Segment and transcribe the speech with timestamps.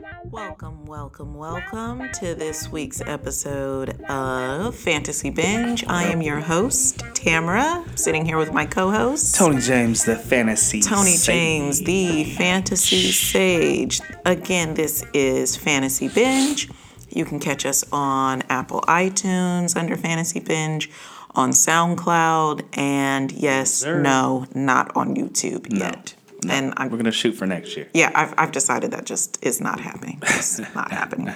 [0.00, 5.84] Welcome, welcome, welcome to this week's episode of Fantasy Binge.
[5.86, 10.80] I am your host, Tamara, sitting here with my co host, Tony James, the fantasy.
[10.80, 11.26] Tony sage.
[11.26, 14.00] James, the fantasy sage.
[14.24, 16.70] Again, this is Fantasy Binge.
[17.10, 20.90] You can catch us on Apple iTunes under Fantasy Binge,
[21.34, 24.00] on SoundCloud, and yes, sir.
[24.00, 26.14] no, not on YouTube yet.
[26.48, 27.88] And I'm We're gonna shoot for next year.
[27.94, 30.18] yeah, I've, I've decided that just is not happening.
[30.22, 31.32] It's not happening.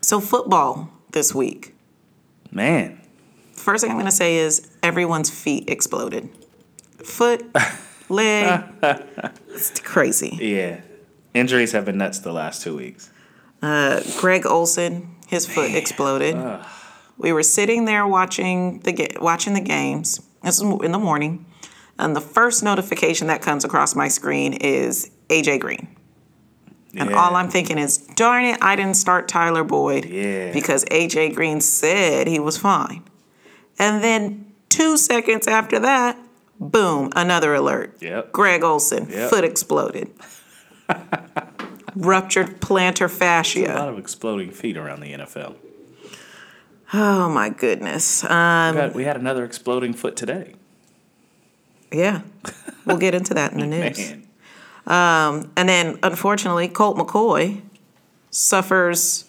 [0.00, 1.74] So, football this week.
[2.52, 3.00] Man,
[3.54, 6.28] First thing I'm going to say is everyone's feet exploded.
[7.02, 7.44] Foot,
[8.08, 8.62] leg,
[9.48, 10.38] it's crazy.
[10.40, 10.80] yeah.
[11.34, 13.10] Injuries have been nuts the last two weeks.
[13.60, 16.36] Uh, Greg Olsen, his foot exploded.
[17.18, 20.20] We were sitting there watching the ga- watching the games.
[20.42, 21.44] This is in the morning,
[21.98, 25.88] and the first notification that comes across my screen is AJ Green.
[26.94, 27.16] And Yeah.
[27.16, 30.52] all I'm thinking is, darn it, I didn't start Tyler Boyd Yeah.
[30.52, 33.02] because AJ Green said he was fine.
[33.78, 36.16] And then two seconds after that,
[36.58, 37.96] boom, another alert.
[38.00, 38.32] Yep.
[38.32, 39.28] Greg Olsen, Yep.
[39.30, 40.10] foot exploded.
[41.94, 43.74] Ruptured plantar fascia.
[43.74, 45.54] A lot of exploding feet around the NFL.
[46.92, 48.22] Oh my goodness.
[48.24, 50.54] Um, We, got- we had another exploding foot today.
[51.96, 52.20] Yeah,
[52.84, 53.98] we'll get into that in the news.
[53.98, 54.22] Man,
[54.86, 57.60] um, And then, unfortunately, Colt McCoy
[58.30, 59.24] suffers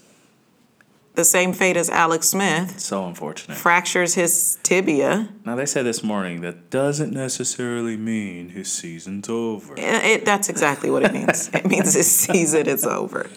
[1.15, 3.57] the same fate as Alex Smith, so unfortunate.
[3.57, 5.29] fractures his tibia.
[5.45, 9.73] Now they said this morning that doesn't necessarily mean his season's over.
[9.77, 11.49] It, it- that's exactly what it means.
[11.53, 13.29] it means his season is over.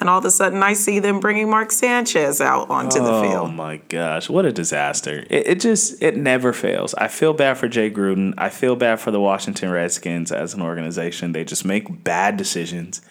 [0.00, 3.22] And all of a sudden, I see them bringing Mark Sanchez out onto the oh,
[3.22, 3.48] field.
[3.48, 5.24] Oh my gosh, what a disaster.
[5.30, 6.94] It, it just, it never fails.
[6.94, 8.34] I feel bad for Jay Gruden.
[8.36, 11.32] I feel bad for the Washington Redskins as an organization.
[11.32, 13.02] They just make bad decisions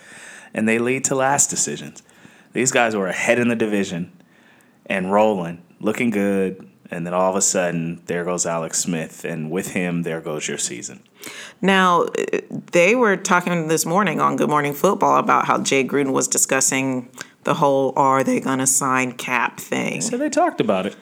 [0.53, 2.03] and they lead to last decisions.
[2.52, 4.12] These guys were ahead in the division
[4.86, 6.69] and rolling, looking good.
[6.94, 9.26] And then all of a sudden, there goes Alex Smith.
[9.26, 11.02] And with him, there goes your season.
[11.62, 12.06] Now,
[12.72, 17.09] they were talking this morning on Good Morning Football about how Jay Gruden was discussing
[17.44, 20.02] the whole "Are they going to sign Cap?" thing.
[20.02, 20.96] So they talked about it.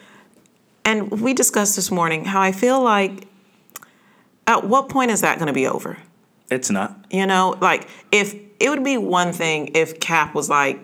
[0.85, 3.28] And we discussed this morning how I feel like
[4.47, 5.97] at what point is that going to be over?
[6.50, 7.06] It's not.
[7.09, 10.79] You know, like if it would be one thing if Cap was like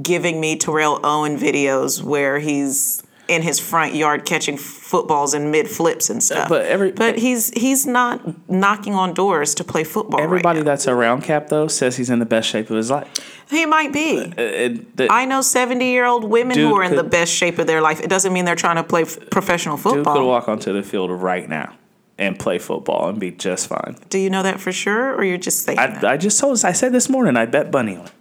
[0.00, 5.68] giving me Terrell Owen videos where he's in his front yard catching footballs in mid
[5.68, 6.48] flips and stuff.
[6.48, 8.20] But every- but he's he's not
[8.50, 10.20] knocking on doors to play football.
[10.20, 13.06] Everybody right that's around Cap, though, says he's in the best shape of his life.
[13.48, 14.18] he might be.
[14.18, 17.32] Uh, uh, it- the- I know seventy year old women who are in the best
[17.32, 18.00] shape of their life.
[18.00, 20.14] It doesn't mean they're trying to play f- professional football.
[20.14, 21.74] Dude could walk onto the field right now
[22.18, 23.96] and play football and be just fine.
[24.08, 26.04] Do you know that for sure, or you're just saying that?
[26.04, 28.12] I, I just told I said this morning I bet Bunny on it.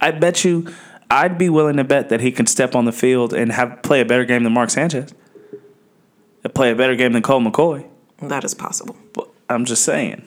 [0.00, 0.66] I bet you
[1.10, 4.00] I'd be willing to bet that he can step on the field and have play
[4.00, 5.14] a better game than Mark Sanchez.
[6.42, 7.86] And play a better game than Colt McCoy.
[8.22, 8.96] that is possible.
[9.12, 10.22] But I'm just saying.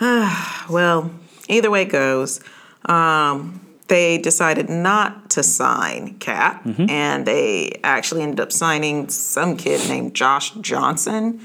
[0.68, 1.12] Well,
[1.48, 2.40] either way it goes,
[2.86, 6.90] um, they decided not to sign Cap, Mm-hmm.
[6.90, 11.40] and they actually ended up signing some kid named Josh Johnson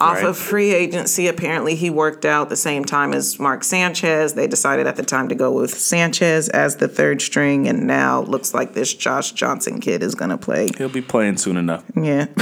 [0.00, 0.24] off Right.
[0.26, 1.26] of free agency.
[1.28, 4.34] Apparently, he worked out the same time as Mark Sanchez.
[4.34, 8.22] They decided at the time to go with Sanchez as the third string, and now
[8.22, 10.68] looks like this Josh Johnson kid is going to play.
[10.78, 11.84] He'll be playing soon enough.
[11.96, 12.26] Yeah.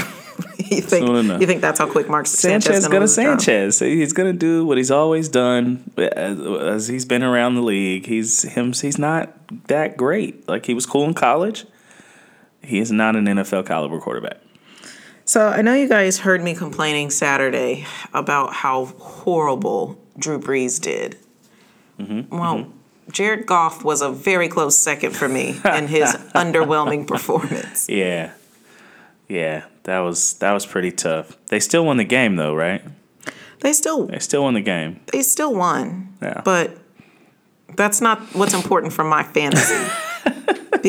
[0.58, 1.40] you think Soon enough.
[1.40, 3.40] you think that's how quick Mark Sanchez, is gonna gonna lose his job?
[3.40, 3.78] Sanchez.
[3.78, 8.04] He's gonna do what he's always done as, as he's been around the league.
[8.06, 8.72] He's him.
[8.74, 9.32] He's not
[9.68, 10.46] that great.
[10.46, 11.64] Like he was cool in college.
[12.62, 14.36] He is not an NFL caliber quarterback.
[15.28, 21.16] So I know you guys heard me complaining Saturday about how horrible Drew Brees did.
[21.98, 22.36] Mm-hmm.
[22.36, 23.10] Well, mm-hmm.
[23.10, 27.88] Jared Goff was a very close second for me in his underwhelming performance.
[27.88, 28.32] Yeah,
[29.28, 29.64] yeah.
[29.84, 31.36] That was that was pretty tough.
[31.46, 32.82] They still won the game though, right?
[33.60, 35.00] They still They still won the game.
[35.12, 36.42] they still won, Yeah.
[36.44, 36.76] but
[37.74, 39.74] that's not what's important for my fantasy.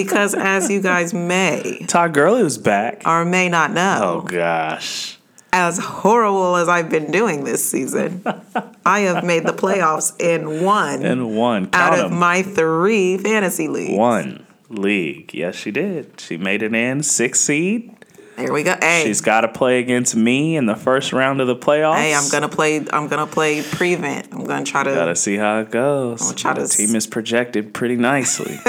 [0.04, 3.02] because as you guys may Todd Gurley was back.
[3.06, 4.00] or may not know.
[4.04, 5.18] Oh gosh.
[5.52, 8.22] as horrible as I've been doing this season,
[8.86, 11.70] I have made the playoffs in one And one.
[11.74, 12.20] out of 'em.
[12.20, 13.98] my three fantasy leagues.
[13.98, 15.34] one league.
[15.34, 16.20] Yes, she did.
[16.20, 17.94] She made it in six seed.
[18.36, 18.76] There we go.
[18.80, 21.96] Hey, She's got to play against me in the first round of the playoffs.
[21.98, 22.86] hey, I'm gonna play.
[22.94, 24.28] I'm gonna play prevent.
[24.32, 24.94] I'm gonna try to.
[24.94, 26.30] Gotta see how it goes.
[26.30, 28.60] I'm try to the s- team is projected pretty nicely.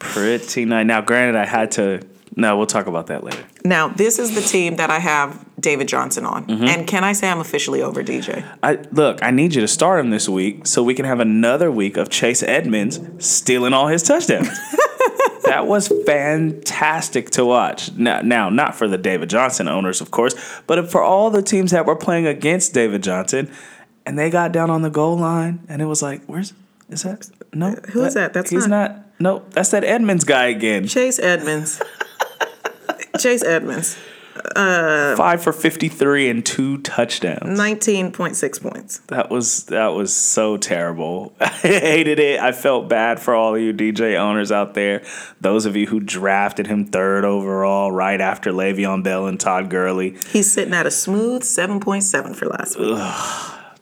[0.00, 0.86] pretty nice.
[0.86, 2.00] Now, granted, I had to.
[2.36, 3.44] No, we'll talk about that later.
[3.64, 6.46] Now, this is the team that I have David Johnson on.
[6.46, 6.64] Mm-hmm.
[6.64, 8.46] And can I say I'm officially over DJ?
[8.62, 11.70] I look, I need you to start him this week so we can have another
[11.70, 14.48] week of Chase Edmonds stealing all his touchdowns.
[15.44, 17.92] that was fantastic to watch.
[17.92, 20.34] Now, now, not for the David Johnson owners, of course,
[20.66, 23.50] but for all the teams that were playing against David Johnson,
[24.06, 26.54] and they got down on the goal line, and it was like, "Where's
[26.88, 27.28] is that?
[27.52, 28.32] No, Who is that?
[28.32, 29.06] That's he's not- not.
[29.20, 30.86] No, that's that Edmonds guy again.
[30.86, 31.80] Chase Edmonds.
[33.18, 33.98] Chase Edmonds.
[34.56, 37.58] Uh, Five for fifty-three and two touchdowns.
[37.58, 38.98] 19.6 points.
[39.08, 41.34] That was that was so terrible.
[41.40, 42.40] I hated it.
[42.40, 45.02] I felt bad for all of you DJ owners out there.
[45.40, 50.16] Those of you who drafted him third overall, right after Le'Veon Bell and Todd Gurley.
[50.30, 52.96] He's sitting at a smooth 7.7 for last week.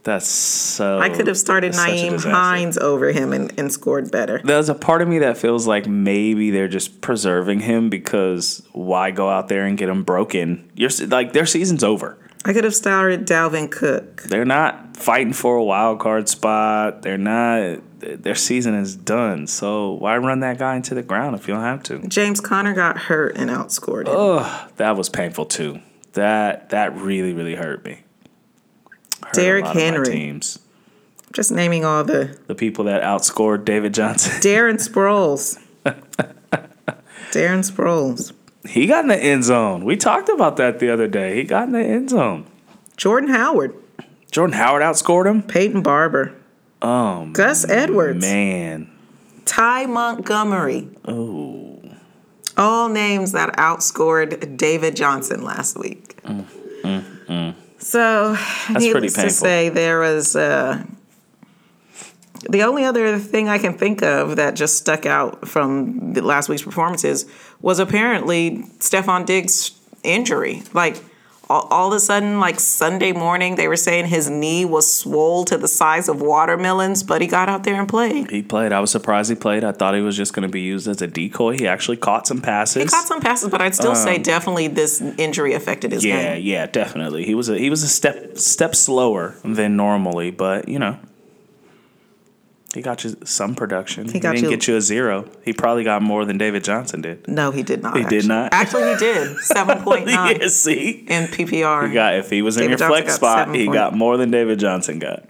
[0.05, 0.99] That's so.
[0.99, 2.23] I could have started Nyheim.
[2.25, 4.41] Hines over him and, and scored better.
[4.43, 9.11] There's a part of me that feels like maybe they're just preserving him because why
[9.11, 10.71] go out there and get him broken?
[10.75, 12.19] You're like their season's over.
[12.45, 14.23] I could have started Dalvin Cook.
[14.23, 17.03] They're not fighting for a wild card spot.
[17.03, 17.81] They're not.
[18.01, 19.49] Their season is done.
[19.49, 22.07] So why run that guy into the ground if you don't have to?
[22.07, 24.15] James Conner got hurt and outscored him.
[24.17, 25.81] Ugh, that was painful too.
[26.13, 28.05] That that really really hurt me.
[29.33, 30.07] Derrick lot of my Henry.
[30.07, 30.59] teams,
[31.33, 34.33] Just naming all the the people that outscored David Johnson.
[34.43, 35.59] Darren Sproles.
[37.33, 38.33] Darren Sproles.
[38.69, 39.85] he got in the end zone.
[39.85, 41.37] We talked about that the other day.
[41.37, 42.47] He got in the end zone.
[42.97, 43.75] Jordan Howard.
[44.31, 45.43] Jordan Howard outscored him.
[45.43, 46.35] Peyton Barber.
[46.81, 48.21] Oh Gus Edwards.
[48.21, 48.89] man,
[49.45, 50.89] Ty Montgomery.
[51.07, 51.81] oh
[52.57, 56.23] All names that outscored David Johnson last week.
[56.23, 56.45] Mm,
[56.85, 57.55] mm, mm.
[57.79, 58.33] So,
[58.69, 60.85] That's needless to say, there was uh,
[62.49, 66.49] the only other thing I can think of that just stuck out from the last
[66.49, 67.27] week's performances
[67.61, 69.73] was apparently Stefon Diggs'
[70.03, 70.63] injury.
[70.73, 71.03] Like
[71.51, 75.45] all, all of a sudden, like Sunday morning, they were saying his knee was swole
[75.47, 78.31] to the size of watermelons, but he got out there and played.
[78.31, 78.73] he played.
[78.73, 79.65] I was surprised he played.
[79.65, 81.57] I thought he was just going to be used as a decoy.
[81.57, 82.83] He actually caught some passes.
[82.83, 86.35] He caught some passes, but I'd still say definitely this injury affected his Um, Yeah,
[86.35, 86.45] game.
[86.45, 87.25] yeah, definitely.
[87.25, 90.99] He was a he was a step step slower than normally, but you know,
[92.75, 94.09] he got you some production.
[94.09, 95.29] He, got didn't you- get you a zero.
[95.43, 97.27] He probably got more than David Johnson did.
[97.27, 97.97] No, he did not.
[97.97, 98.53] He did not?
[98.53, 99.37] Actually, he did.
[99.51, 100.07] 7.9
[100.41, 101.89] yeah, see, in PPR.
[101.89, 104.17] he got if he was in David your Johnson flex spot, seven he got more
[104.17, 105.25] than David Johnson got.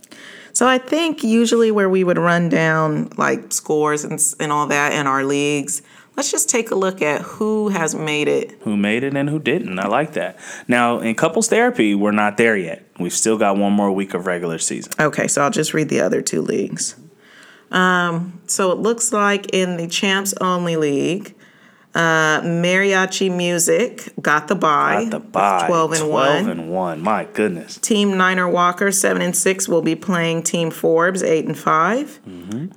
[0.52, 4.93] So I think usually where we would run down like scores and, and all that
[4.93, 5.82] in our leagues,
[6.17, 8.50] let's just take a look at who has made it.
[8.62, 9.79] Who made it and who didn't?
[9.79, 10.37] I like that.
[10.67, 12.84] Now in couples therapy, we're not there yet.
[12.99, 14.93] We've still got one more week of regular season.
[14.99, 16.96] Okay, so I'll just read the other two leagues.
[17.70, 21.35] Um, so it looks like in the Champs Only League,
[21.94, 25.05] uh, Mariachi Music got the bye.
[25.05, 25.67] Got the bye.
[25.67, 26.50] 12 and 12 1.
[26.50, 27.00] and one.
[27.00, 27.76] My goodness.
[27.79, 32.20] Team Niner Walker, 7 and 6, will be playing Team Forbes, 8 and 5.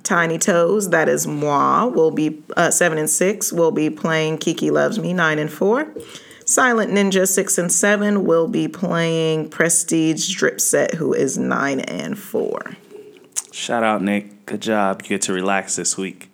[0.02, 4.70] Tiny Toes, that is moi, will be uh, 7 and 6, will be playing Kiki
[4.70, 5.94] Loves Me, 9 and 4.
[6.44, 12.18] Silent Ninja, 6 and 7, will be playing Prestige Drip Set, who is 9 and
[12.18, 12.76] 4.
[13.52, 14.41] Shout out Nick.
[14.46, 15.02] Good job.
[15.02, 16.28] You get to relax this week.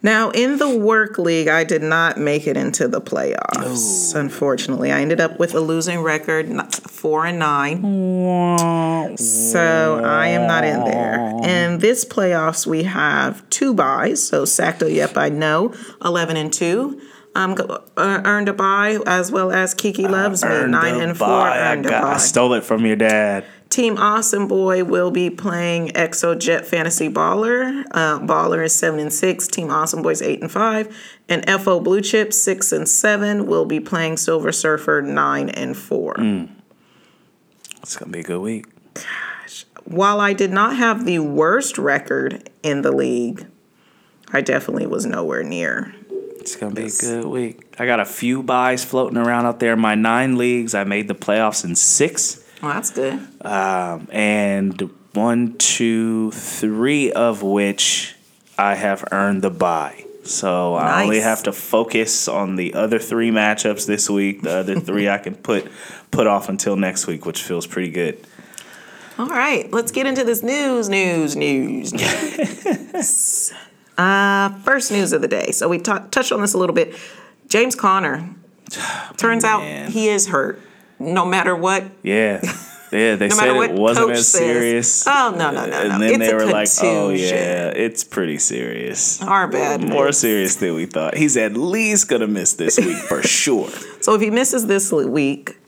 [0.00, 4.14] Now, in the work league, I did not make it into the playoffs.
[4.14, 6.46] Unfortunately, I ended up with a losing record,
[6.88, 7.82] four and nine.
[9.16, 11.18] So I am not in there.
[11.42, 14.24] In this playoffs, we have two buys.
[14.26, 17.00] So Sacto Yep, I know, eleven and two.
[17.34, 17.78] Um, uh,
[18.24, 21.28] earned a buy as well as Kiki Loves Me, nine and four.
[21.28, 21.58] bye.
[21.58, 23.44] I, Earned a got- I stole it from your dad.
[23.70, 27.84] Team Awesome Boy will be playing Exo Jet Fantasy Baller.
[27.90, 29.46] Uh, Baller is seven and six.
[29.46, 30.94] Team Awesome Boys eight and five.
[31.28, 36.14] And FO Blue Chip six and seven will be playing Silver Surfer nine and four.
[37.82, 38.66] It's gonna be a good week.
[38.94, 43.46] Gosh, while I did not have the worst record in the league,
[44.32, 45.94] I definitely was nowhere near.
[46.40, 47.74] It's gonna be a good week.
[47.78, 50.74] I got a few buys floating around out there in my nine leagues.
[50.74, 53.14] I made the playoffs in six, Well, that's good.
[53.42, 58.16] um, and one, two, three of which
[58.58, 60.04] I have earned the buy.
[60.24, 64.42] So I only have to focus on the other three matchups this week.
[64.42, 65.70] The other three I can put
[66.10, 68.18] put off until next week, which feels pretty good.
[69.18, 73.52] All right, let's get into this news, news, news, news.
[73.98, 75.50] uh, first news of the day.
[75.50, 76.94] So we ta- touched on this a little bit.
[77.48, 78.28] James Conner.
[79.16, 79.86] Turns Man.
[79.86, 80.60] out he is hurt.
[80.98, 82.40] No matter what, Yeah.
[82.90, 84.40] Yeah, they no said it wasn't as says.
[84.40, 85.06] serious.
[85.06, 85.76] Oh no, no, no, no!
[85.94, 89.20] And then it's they were like, "Oh yeah, it's pretty serious.
[89.22, 89.82] Our bad.
[89.86, 90.16] More news.
[90.18, 91.14] serious than we thought.
[91.14, 93.68] He's at least gonna miss this week for sure.
[94.00, 95.58] So if he misses this week,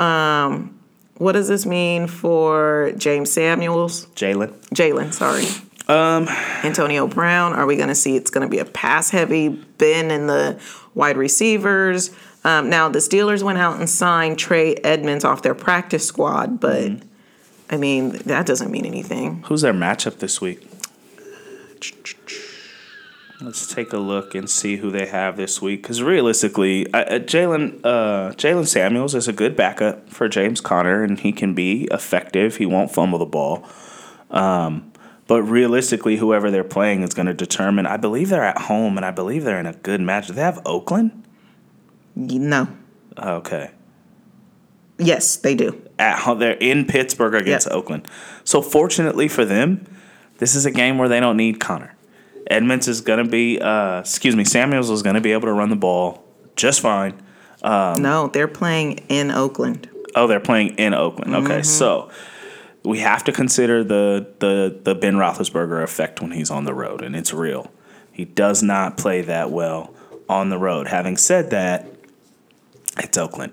[0.00, 0.78] Um,
[1.18, 4.06] what does this mean for James Samuels?
[4.16, 4.52] Jaylen.
[4.74, 5.44] Jaylen, sorry.
[5.88, 6.28] Um,
[6.64, 7.52] Antonio Brown.
[7.54, 10.60] Are we going to see it's going to be a pass heavy bin in the
[10.94, 12.10] wide receivers?
[12.44, 16.82] Um, now the Steelers went out and signed Trey Edmunds off their practice squad, but
[16.82, 17.04] mm-hmm.
[17.70, 19.42] I mean that doesn't mean anything.
[19.46, 20.66] Who's their matchup this week?
[23.40, 25.82] Let's take a look and see who they have this week.
[25.82, 31.20] Because realistically, uh, Jaylen uh, Jaylen Samuels is a good backup for James Conner, and
[31.20, 32.56] he can be effective.
[32.56, 33.64] He won't fumble the ball.
[34.30, 34.92] Um,
[35.28, 37.86] but realistically, whoever they're playing is going to determine.
[37.86, 40.28] I believe they're at home, and I believe they're in a good match.
[40.28, 41.24] Do they have Oakland?
[42.18, 42.68] No.
[43.16, 43.70] Okay.
[44.98, 45.80] Yes, they do.
[45.98, 47.74] At home, they're in Pittsburgh against yep.
[47.74, 48.08] Oakland.
[48.44, 49.86] So fortunately for them,
[50.38, 51.94] this is a game where they don't need Conner.
[52.50, 55.52] Edmunds is going to be, uh, excuse me, Samuels is going to be able to
[55.52, 56.24] run the ball
[56.56, 57.14] just fine.
[57.62, 59.88] Um, no, they're playing in Oakland.
[60.14, 61.34] Oh, they're playing in Oakland.
[61.34, 61.62] Okay, mm-hmm.
[61.62, 62.10] so
[62.82, 67.02] we have to consider the the the Ben Roethlisberger effect when he's on the road,
[67.02, 67.70] and it's real.
[68.12, 69.94] He does not play that well
[70.28, 70.88] on the road.
[70.88, 71.86] Having said that,
[72.98, 73.52] it's Oakland.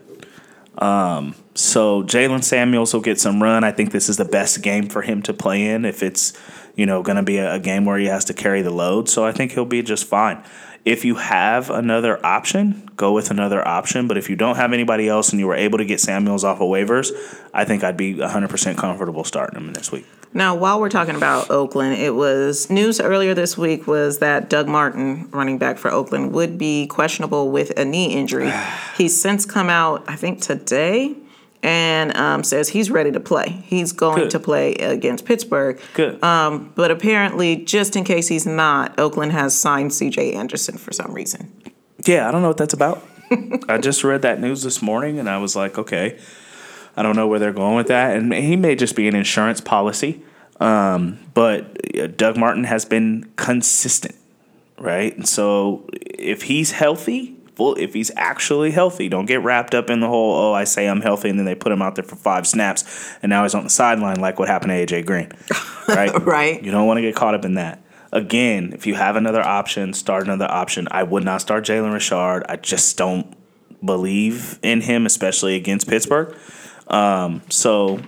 [0.78, 3.64] Um, so Jaylen Samuels will get some run.
[3.64, 6.34] I think this is the best game for him to play in if it's
[6.76, 9.10] you know, going to be a, a game where he has to carry the load.
[9.10, 10.44] So I think he'll be just fine.
[10.86, 14.08] If you have another option, go with another option.
[14.08, 16.62] But if you don't have anybody else and you were able to get Samuels off
[16.62, 17.12] of waivers,
[17.56, 20.06] I think I'd be 100% comfortable starting him this week.
[20.32, 24.68] Now, while we're talking about Oakland, it was news earlier this week was that Doug
[24.68, 28.54] Martin, running back for Oakland, would be questionable with a knee injury.
[28.98, 31.16] He's since come out, I think today,
[31.66, 33.50] and um, says he's ready to play.
[33.66, 34.30] He's going Good.
[34.30, 35.82] to play against Pittsburgh.
[35.96, 36.24] Good.
[36.24, 40.34] Um, but apparently, just in case he's not, Oakland has signed C.J.
[40.34, 41.52] Anderson for some reason.
[42.06, 43.04] Yeah, I don't know what that's about.
[43.68, 46.20] I just read that news this morning, and I was like, okay,
[46.96, 49.60] I don't know where they're going with that, and he may just be an insurance
[49.60, 50.22] policy.
[50.60, 54.16] Um, but uh, Doug Martin has been consistent,
[54.78, 55.18] right?
[55.18, 59.10] And so if he's healthy, full if he's actually healthy.
[59.10, 61.56] Don't get wrapped up in the whole oh I say I'm healthy and then they
[61.56, 62.84] put him out there for five snaps
[63.22, 65.32] and now he's on the sideline like what happened to AJ Green.
[65.88, 66.26] Right?
[66.26, 66.64] right.
[66.64, 67.80] You don't want to get caught up in that.
[68.12, 70.88] Again, if you have another option, start another option.
[70.90, 72.44] I would not start Jalen Richard.
[72.50, 73.32] I just don't
[73.86, 76.36] believe in him, especially against Pittsburgh.
[76.88, 78.00] Um, so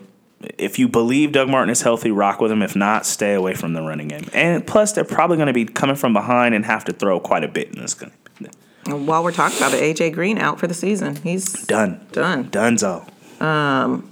[0.58, 2.62] if you believe Doug Martin is healthy, rock with him.
[2.62, 4.30] If not, stay away from the running game.
[4.34, 7.44] And plus, they're probably going to be coming from behind and have to throw quite
[7.44, 8.12] a bit in this game.
[8.88, 11.18] While we're talking about it, AJ Green out for the season.
[11.18, 12.06] He's done.
[12.12, 12.50] Done.
[12.50, 13.08] Donezo.
[13.42, 14.10] Um,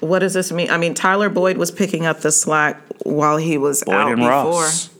[0.00, 0.70] what does this mean?
[0.70, 4.16] I mean, Tyler Boyd was picking up the slack while he was Boyd out and
[4.20, 4.30] before.
[4.30, 4.90] Ross.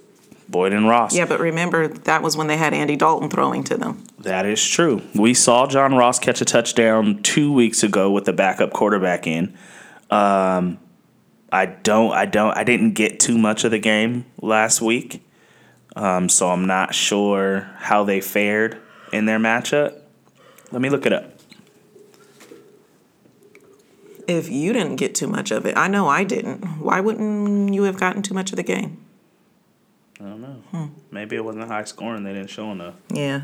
[0.48, 1.14] Boyd and Ross.
[1.14, 4.02] Yeah, but remember that was when they had Andy Dalton throwing to them.
[4.20, 5.02] That is true.
[5.14, 9.54] We saw John Ross catch a touchdown two weeks ago with the backup quarterback in.
[10.10, 10.78] Um,
[11.52, 15.22] I don't, I don't, I didn't get too much of the game last week.
[15.98, 18.78] Um, so I'm not sure how they fared
[19.12, 20.00] in their matchup.
[20.70, 21.32] Let me look it up.
[24.28, 26.64] If you didn't get too much of it, I know I didn't.
[26.80, 29.04] Why wouldn't you have gotten too much of the game?
[30.20, 30.62] I don't know.
[30.70, 30.86] Hmm.
[31.10, 32.22] Maybe it wasn't high scoring.
[32.22, 32.94] They didn't show enough.
[33.10, 33.42] Yeah.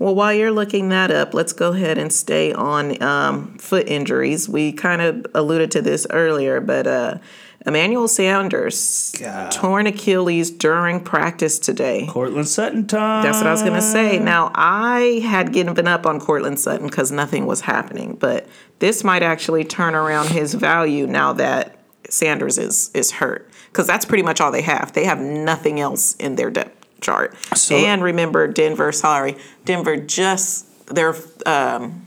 [0.00, 4.48] Well, while you're looking that up, let's go ahead and stay on um, foot injuries.
[4.48, 7.18] We kind of alluded to this earlier, but uh,
[7.66, 9.50] Emmanuel Sanders God.
[9.50, 12.06] torn Achilles during practice today.
[12.08, 13.24] Courtland Sutton time.
[13.24, 14.18] That's what I was going to say.
[14.18, 18.46] Now, I had given up on Courtland Sutton because nothing was happening, but
[18.78, 21.76] this might actually turn around his value now that
[22.08, 24.92] Sanders is is hurt because that's pretty much all they have.
[24.92, 27.36] They have nothing else in their depth chart.
[27.56, 28.92] So, and remember, Denver.
[28.92, 32.06] Sorry, Denver just their um,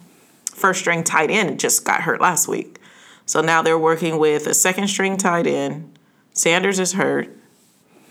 [0.54, 2.79] first string tight end just got hurt last week.
[3.30, 6.00] So now they're working with a second string tight end.
[6.34, 7.30] Sanders is hurt.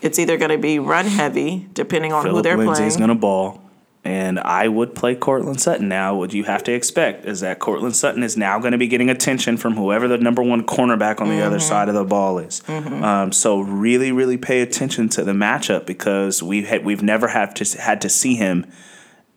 [0.00, 2.68] It's either going to be run heavy, depending on Phillip who they're playing.
[2.68, 3.08] Lindsay's playing.
[3.08, 3.60] going to ball.
[4.04, 6.14] And I would play Courtland Sutton now.
[6.14, 9.10] What you have to expect is that Courtland Sutton is now going to be getting
[9.10, 11.46] attention from whoever the number one cornerback on the mm-hmm.
[11.46, 12.60] other side of the ball is.
[12.68, 13.02] Mm-hmm.
[13.02, 17.54] Um, so really, really pay attention to the matchup because we had, we've never have
[17.54, 18.70] to had to see him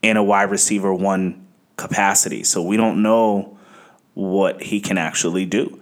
[0.04, 2.44] in a wide receiver one capacity.
[2.44, 3.58] So we don't know
[4.13, 5.82] what he can actually do.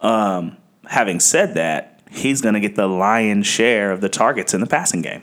[0.00, 0.56] Um,
[0.86, 4.66] having said that, he's going to get the lion's share of the targets in the
[4.66, 5.22] passing game.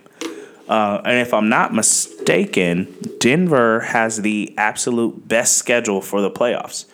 [0.68, 6.86] Uh, and if I'm not mistaken, Denver has the absolute best schedule for the playoffs.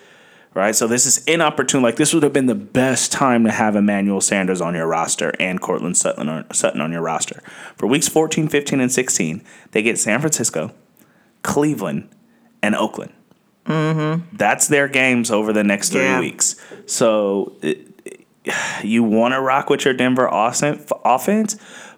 [0.56, 1.82] Right, so this is inopportune.
[1.82, 5.34] Like this would have been the best time to have Emmanuel Sanders on your roster
[5.40, 7.42] and Courtland Sutton on, Sutton on your roster.
[7.76, 10.72] For weeks 14, 15, and 16, they get San Francisco,
[11.42, 12.08] Cleveland,
[12.62, 13.14] and Oakland.
[13.66, 14.36] Mm-hmm.
[14.36, 16.20] That's their games over the next three Yeah.
[16.20, 16.56] weeks.
[16.86, 17.88] So it,
[18.84, 21.56] you want to rock with your Denver offen- offense,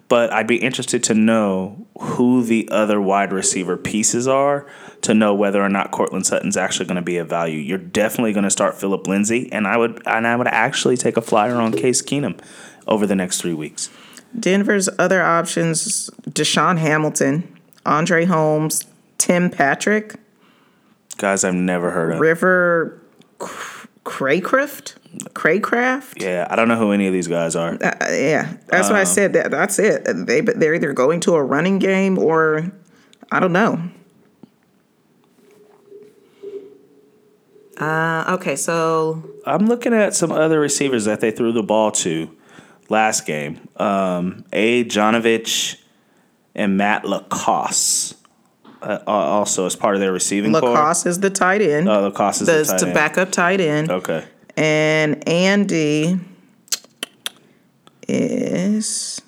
[0.08, 4.64] but I'd be interested to know who the other wide receiver pieces are
[5.02, 7.58] to know whether or not Courtland Sutton's actually going to be a value.
[7.58, 11.16] You're definitely going to start Phillip Lindsay, and I would and I would actually take
[11.16, 12.38] a flyer on Case Keenum
[12.86, 13.90] over the next three weeks.
[14.38, 18.84] Denver's other options: DaeSean Hamilton, Andre Holmes,
[19.18, 20.14] Tim Patrick,
[21.18, 22.20] Guys, I've never heard of.
[22.20, 23.00] River
[23.38, 24.94] Cr- Cracraft.
[25.32, 26.20] Cracraft.
[26.22, 27.74] Yeah, I don't know who any of these guys are.
[27.74, 29.32] Uh, yeah, that's Um, what I said.
[29.32, 30.04] That that's it.
[30.04, 32.70] They they're either going to a running game or
[33.32, 33.80] I don't know.
[37.78, 42.30] Uh, okay, so I'm looking at some other receivers that they threw the ball to
[42.88, 43.68] last game.
[43.76, 44.84] Um, A.
[44.84, 45.76] Janovich
[46.54, 48.14] and Matt LaCosse.
[48.82, 50.70] Uh, also as part of their receiving core.
[50.70, 51.88] LaCosse is the tight end.
[51.88, 52.94] Oh, LaCosse is the, the tight end.
[52.94, 54.24] backup tight end, Okay.
[54.56, 56.18] and Andy
[58.08, 59.20] is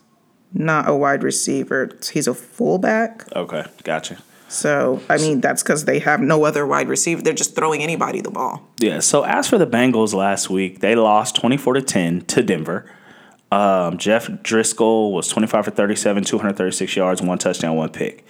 [0.53, 1.91] not a wide receiver.
[2.13, 3.25] He's a fullback.
[3.35, 3.65] Okay.
[3.85, 4.19] Gotcha.
[4.49, 7.21] So I mean, that's because they have no other wide receiver.
[7.23, 8.67] They're just throwing anybody the ball.
[8.81, 9.01] Yeah.
[9.01, 12.91] So as for the Bengals last week, they lost 24 to 10 to Denver.
[13.51, 18.27] Um, Jeff Driskel was 25 for 37, 236 yards, one touchdown, one pick.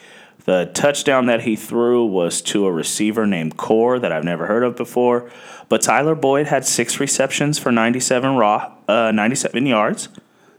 [0.49, 4.64] The touchdown that he threw was to a receiver named Core that I've never heard
[4.64, 5.31] of before.
[5.69, 10.09] But Tyler Boyd had six receptions for 97 raw, uh, 97 yards,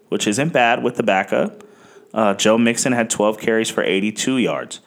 [0.10, 1.64] which isn't bad with the backup.
[2.14, 4.80] Uh, Joe Mixon had 12 carries for 82 yards.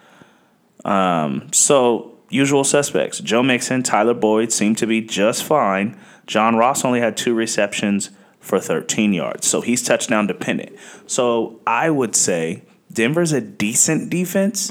[0.85, 5.99] Um, so usual suspects: Joe Mixon, Tyler Boyd seemed to be just fine.
[6.28, 10.76] John Ross only had two receptions for 13 yards, so he's touchdown dependent.
[11.09, 14.70] So I would say Denver's a decent defense,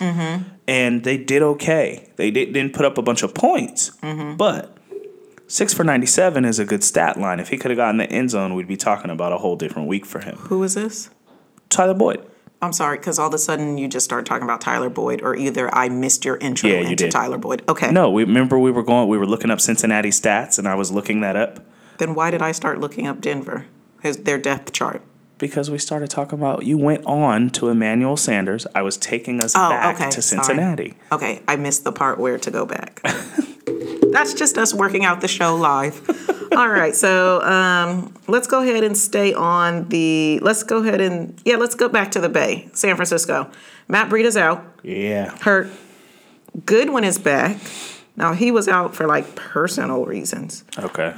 [0.68, 2.10] and they did okay.
[2.18, 3.92] They did, didn't put up a bunch of points,
[4.38, 4.78] but
[5.48, 7.40] six for 97 is a good stat line.
[7.40, 9.88] If he could have gotten the end zone, we'd be talking about a whole different
[9.88, 10.36] week for him.
[10.38, 11.10] Who is this?
[11.70, 12.26] Tyler Boyd.
[12.64, 15.36] I'm sorry, because all of a sudden you just start talking about Tyler Boyd, or
[15.36, 17.12] either I missed your intro Yeah, you into did.
[17.12, 17.64] Tyler Boyd.
[17.68, 17.90] Okay.
[17.92, 19.08] No, we remember we were going.
[19.10, 21.66] We were looking up Cincinnati stats, and I was looking that up.
[21.98, 23.66] Then why did I start looking up Denver?
[24.04, 25.02] His their depth chart.
[25.42, 28.66] Because we started talking about you went on to Emmanuel Sanders.
[28.74, 30.44] I was taking us Oh, back okay, to sorry.
[30.46, 30.94] Cincinnati.
[31.12, 33.02] Okay, I missed the part where to go back.
[34.12, 36.00] That's just us working out the show live.
[36.56, 40.40] All right, so um, let's go ahead and stay on the.
[40.42, 43.50] Let's go ahead and yeah, let's go back to the Bay, San Francisco.
[43.88, 45.36] Matt Breida's out, Yeah.
[45.40, 45.70] hurt.
[46.66, 47.58] Goodwin is back.
[48.18, 50.64] Now he was out for like personal reasons.
[50.78, 51.14] Okay.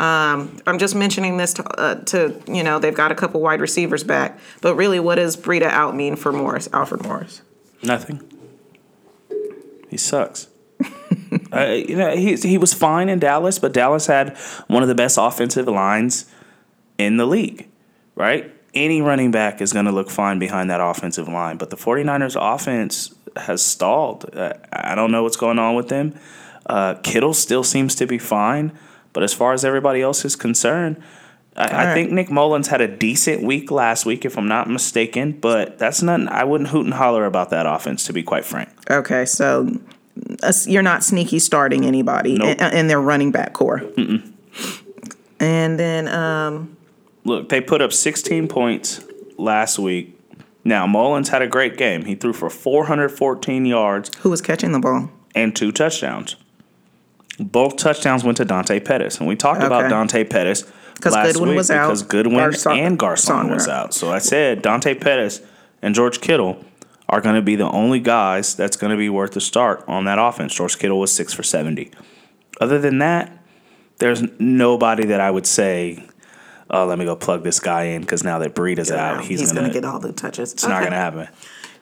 [0.65, 4.03] I'm just mentioning this to, uh, to you know they've got a couple wide receivers
[4.03, 7.41] back, but really, what does Breida out mean for Morris, Alfred Morris?
[7.82, 8.21] Nothing.
[9.89, 10.47] He sucks.
[11.53, 14.95] uh, you know, he he was fine in Dallas, but Dallas had one of the
[14.95, 16.25] best offensive lines
[16.97, 17.67] in the league,
[18.15, 18.51] right?
[18.73, 22.36] Any running back is going to look fine behind that offensive line, but the 49ers
[22.39, 24.36] offense has stalled.
[24.36, 26.19] Uh, I don't know what's going on with them.
[26.65, 28.71] Uh, Kittle still seems to be fine,
[29.12, 31.02] but as far as everybody else is concerned,
[31.56, 35.34] I, I think Nick Mullens had a decent week last week, if I'm not mistaken.
[35.34, 36.28] But that's nothing.
[36.30, 38.69] I wouldn't hoot and holler about that offense, to be quite frank.
[38.89, 39.69] Okay, so
[40.41, 42.60] uh, you're not sneaky starting anybody Nope.
[42.60, 43.84] in, in their running back core.
[45.39, 46.78] And then um,
[47.26, 49.04] Look, they put up 16 points
[49.38, 50.19] last week.
[50.63, 52.06] Now Mullens had a great game.
[52.06, 55.10] He threw for 414 yards who was catching the ball?
[55.36, 56.36] and two touchdowns.
[57.39, 60.71] Both touchdowns went to Dante Pettis, and we talked about Dante Pettis
[61.03, 63.93] last Goodwin week was out, because Goodwin Garcon- and Garcon was out.
[63.93, 65.41] So I said Dante Pettis
[65.81, 66.63] and George Kittle
[67.09, 70.05] are going to be the only guys that's going to be worth a start on
[70.05, 70.53] that offense.
[70.55, 71.91] George Kittle was six for 70.
[72.61, 73.31] Other than that,
[73.97, 76.03] there's nobody that I would say,
[76.69, 79.39] oh, let me go plug this guy in because now that Breed is out, he's,
[79.39, 79.73] he's going to to.
[79.73, 80.53] get all the touches.
[80.53, 81.27] It's not going to happen.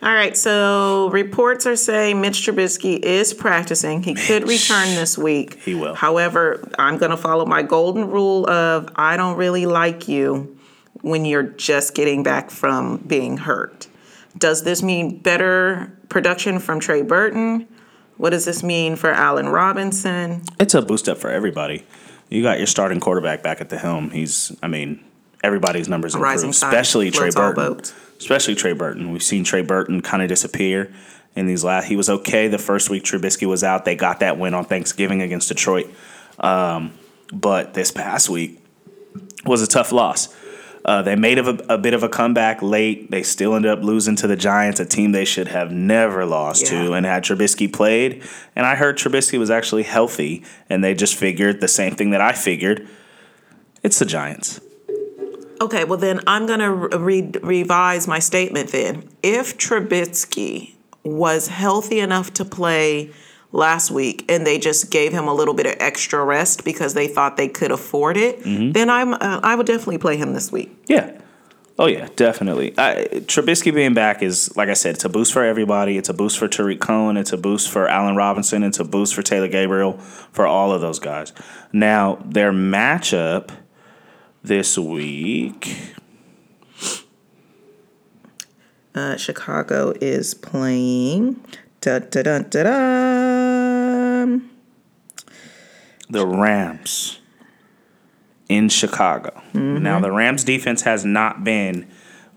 [0.03, 4.01] All right, so reports are saying Mitch Trubisky is practicing.
[4.01, 5.59] He could return this week.
[5.61, 5.93] He will.
[5.93, 10.57] However, I'm going to follow my golden rule of I don't really like you
[11.01, 13.87] when you're just getting back from being hurt.
[14.35, 17.67] Does this mean better production from Trey Burton?
[18.17, 20.41] What does this mean for Allen Robinson?
[20.59, 21.85] It's a boost up for everybody.
[22.29, 24.09] You got your starting quarterback back at the helm.
[24.09, 25.03] He's, I mean,
[25.43, 27.81] everybody's numbers improved, Rising especially Trey Burton.
[28.17, 29.11] Especially Trey Burton.
[29.11, 30.93] We've seen Trey Burton kind of disappear
[31.35, 31.85] in these last.
[31.85, 33.85] He was okay the first week Trubisky was out.
[33.85, 35.89] They got that win on Thanksgiving against Detroit,
[36.39, 36.93] um,
[37.33, 38.59] but this past week
[39.45, 40.35] was a tough loss.
[40.83, 43.11] Uh, they made a, a, bit of a comeback late.
[43.11, 46.71] They still ended up losing to the Giants, a team they should have never lost
[46.71, 46.85] yeah.
[46.85, 46.93] to.
[46.93, 48.23] And had Trubisky played,
[48.55, 52.21] and I heard Trubisky was actually healthy, and they just figured the same thing that
[52.21, 52.87] I figured.
[53.83, 54.59] It's the Giants.
[55.61, 58.71] Okay, well then I'm gonna re- revise my statement.
[58.71, 63.11] Then, if Trubisky was healthy enough to play
[63.51, 67.07] last week and they just gave him a little bit of extra rest because they
[67.07, 68.71] thought they could afford it, mm-hmm.
[68.71, 70.75] then I'm uh, I would definitely play him this week.
[70.87, 71.19] Yeah.
[71.77, 72.73] Oh yeah, definitely.
[72.77, 75.97] I, Trubisky being back is like I said, it's a boost for everybody.
[75.97, 77.17] It's a boost for Tarik Cohen.
[77.17, 78.63] It's a boost for Allen Robinson.
[78.63, 79.93] It's a boost for Taylor Gabriel.
[80.31, 81.33] For all of those guys.
[81.71, 83.51] Now their matchup
[84.43, 85.95] this week.
[88.93, 91.39] Uh, Chicago is playing
[91.81, 94.39] Da, da, da, da, da.
[96.11, 97.19] The Rams
[98.47, 99.41] in Chicago.
[99.53, 99.81] Mm-hmm.
[99.81, 101.87] Now, the Rams defense has not been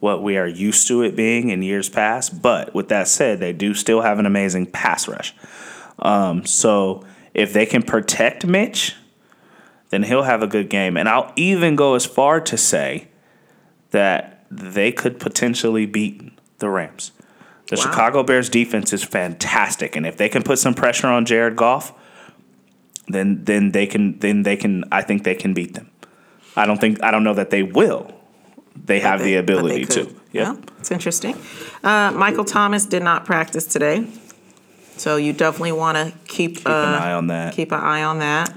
[0.00, 3.52] what we are used to it being in years past, but with that said, they
[3.52, 5.34] do still have an amazing pass rush.
[5.98, 8.96] Um, so if they can protect Mitch,
[9.94, 10.96] then he'll have a good game.
[10.96, 13.06] And I'll even go as far to say
[13.92, 16.20] that they could potentially beat
[16.58, 17.12] the Rams.
[17.68, 17.82] The wow.
[17.82, 21.94] Chicago Bears defense is fantastic, and if they can put some pressure on Jared Goff,
[23.06, 25.90] then then they can then they can I think they can beat them.
[26.56, 28.12] I don't think I don't know that they will.
[28.74, 30.00] They but have they, the ability to.
[30.00, 30.12] Yep.
[30.32, 31.36] Yeah, it's interesting.
[31.84, 34.06] Uh, Michael Thomas did not practice today,
[34.96, 37.54] so you definitely want to keep, keep uh, an eye on that.
[37.54, 38.52] Keep an eye on that.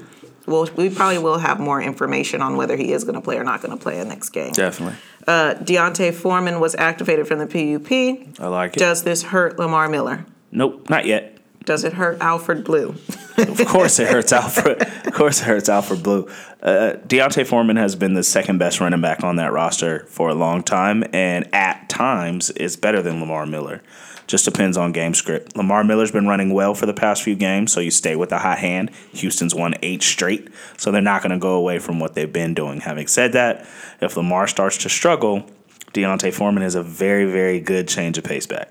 [0.48, 3.44] Well, we probably will have more information on whether he is going to play or
[3.44, 4.54] not going to play in the next game.
[4.54, 4.96] Definitely.
[5.28, 8.40] Uh, D'Onta Foreman was activated from the PUP.
[8.40, 8.80] I like it.
[8.80, 10.26] Does this hurt Lamar Miller?
[10.52, 11.38] Nope, not yet.
[11.66, 12.96] Does it hurt Alfred Blue?
[13.38, 14.82] of course it hurts Alfred.
[14.82, 16.28] Of course it hurts Alfred Blue.
[16.62, 20.34] Uh, D'Onta Foreman has been the second best running back on that roster for a
[20.34, 23.82] long time, and at times is better than Lamar Miller.
[24.26, 25.56] Just depends on game script.
[25.56, 28.40] Lamar Miller's been running well for the past few games, so you stay with the
[28.40, 28.92] hot hand.
[29.14, 32.54] Houston's won eight straight, so they're not going to go away from what they've been
[32.54, 32.82] doing.
[32.82, 33.66] Having said that,
[34.02, 35.50] if Lamar starts to struggle,
[35.94, 38.70] D'Onta Foreman is a very, very good change of pace back.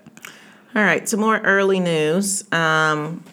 [0.74, 2.44] All right, some more early news.
[2.52, 3.24] Um,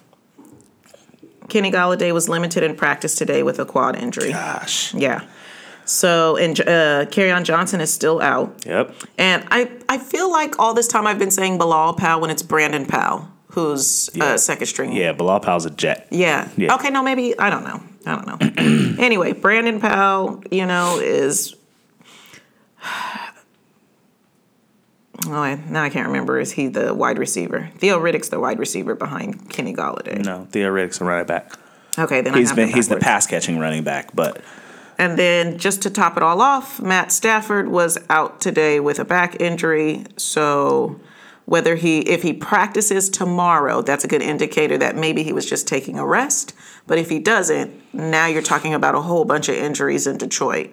[1.50, 4.32] Kenny Golladay was limited in practice today with a quad injury.
[4.32, 4.94] Gosh.
[4.94, 5.26] Yeah.
[5.86, 8.64] So and uh, Kerryon Johnson is still out.
[8.66, 8.96] Yep.
[9.18, 12.44] And I I feel like all this time I've been saying Bilal Powell when it's
[12.44, 14.24] Brandon Powell who's uh, yeah.
[14.26, 14.94] uh, second string.
[14.94, 16.08] Yeah, Bilal Powell's a jet.
[16.10, 16.50] Yeah.
[16.58, 16.74] yeah.
[16.76, 16.90] Okay.
[16.90, 17.84] No, maybe I don't know.
[18.06, 18.28] I don't
[18.58, 18.96] know.
[19.04, 21.56] anyway, Brandon Powell, you know, is.
[25.28, 26.40] Oh, I, now I can't remember.
[26.40, 27.70] Is he the wide receiver?
[27.78, 30.24] Theo Riddick's the wide receiver behind Kenny Golladay.
[30.24, 31.54] No, Theo Riddick's a running back.
[31.98, 34.42] Okay, then he's been he's the pass catching running back, but
[34.98, 39.06] and then just to top it all off, Matt Stafford was out today with a
[39.06, 40.06] back injury.
[40.18, 41.00] So
[41.46, 45.68] whether he if he practices tomorrow, that's a good indicator that maybe he was just
[45.68, 46.54] taking a rest.
[46.88, 50.72] But if he doesn't, now you're talking about a whole bunch of injuries in Detroit.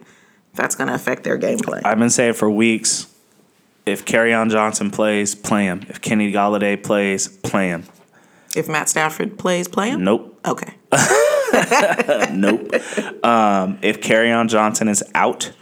[0.54, 1.80] That's going to affect their gameplay.
[1.84, 3.06] I've been saying for weeks,
[3.86, 5.84] if Kerryon Johnson plays, play him.
[5.88, 7.84] If Kenny Golladay plays, play him.
[8.56, 10.04] If Matt Stafford plays, play him.
[10.04, 10.38] Nope.
[10.46, 10.74] Okay.
[12.32, 12.72] nope.
[13.24, 15.52] Um, if Kerryon Johnson is out,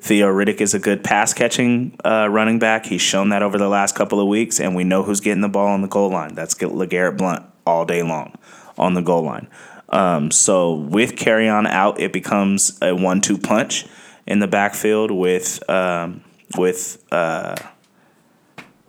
[0.00, 2.84] Theo Riddick is a good pass catching uh, running back.
[2.86, 5.48] He's shown that over the last couple of weeks, and we know who's getting the
[5.48, 6.34] ball on the goal line.
[6.34, 8.34] That's LeGarrette Blunt all day long
[8.76, 9.48] on the goal line.
[9.88, 13.86] Um, so with Kerryon out, it becomes a one-two punch
[14.26, 16.23] in the backfield with um,
[16.56, 17.56] with uh,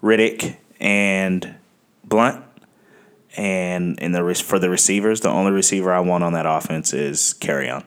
[0.01, 1.55] Riddick and
[2.03, 2.43] Blunt
[3.37, 7.35] and in the for the receivers, the only receiver I want on that offense is
[7.39, 7.83] Kerryon.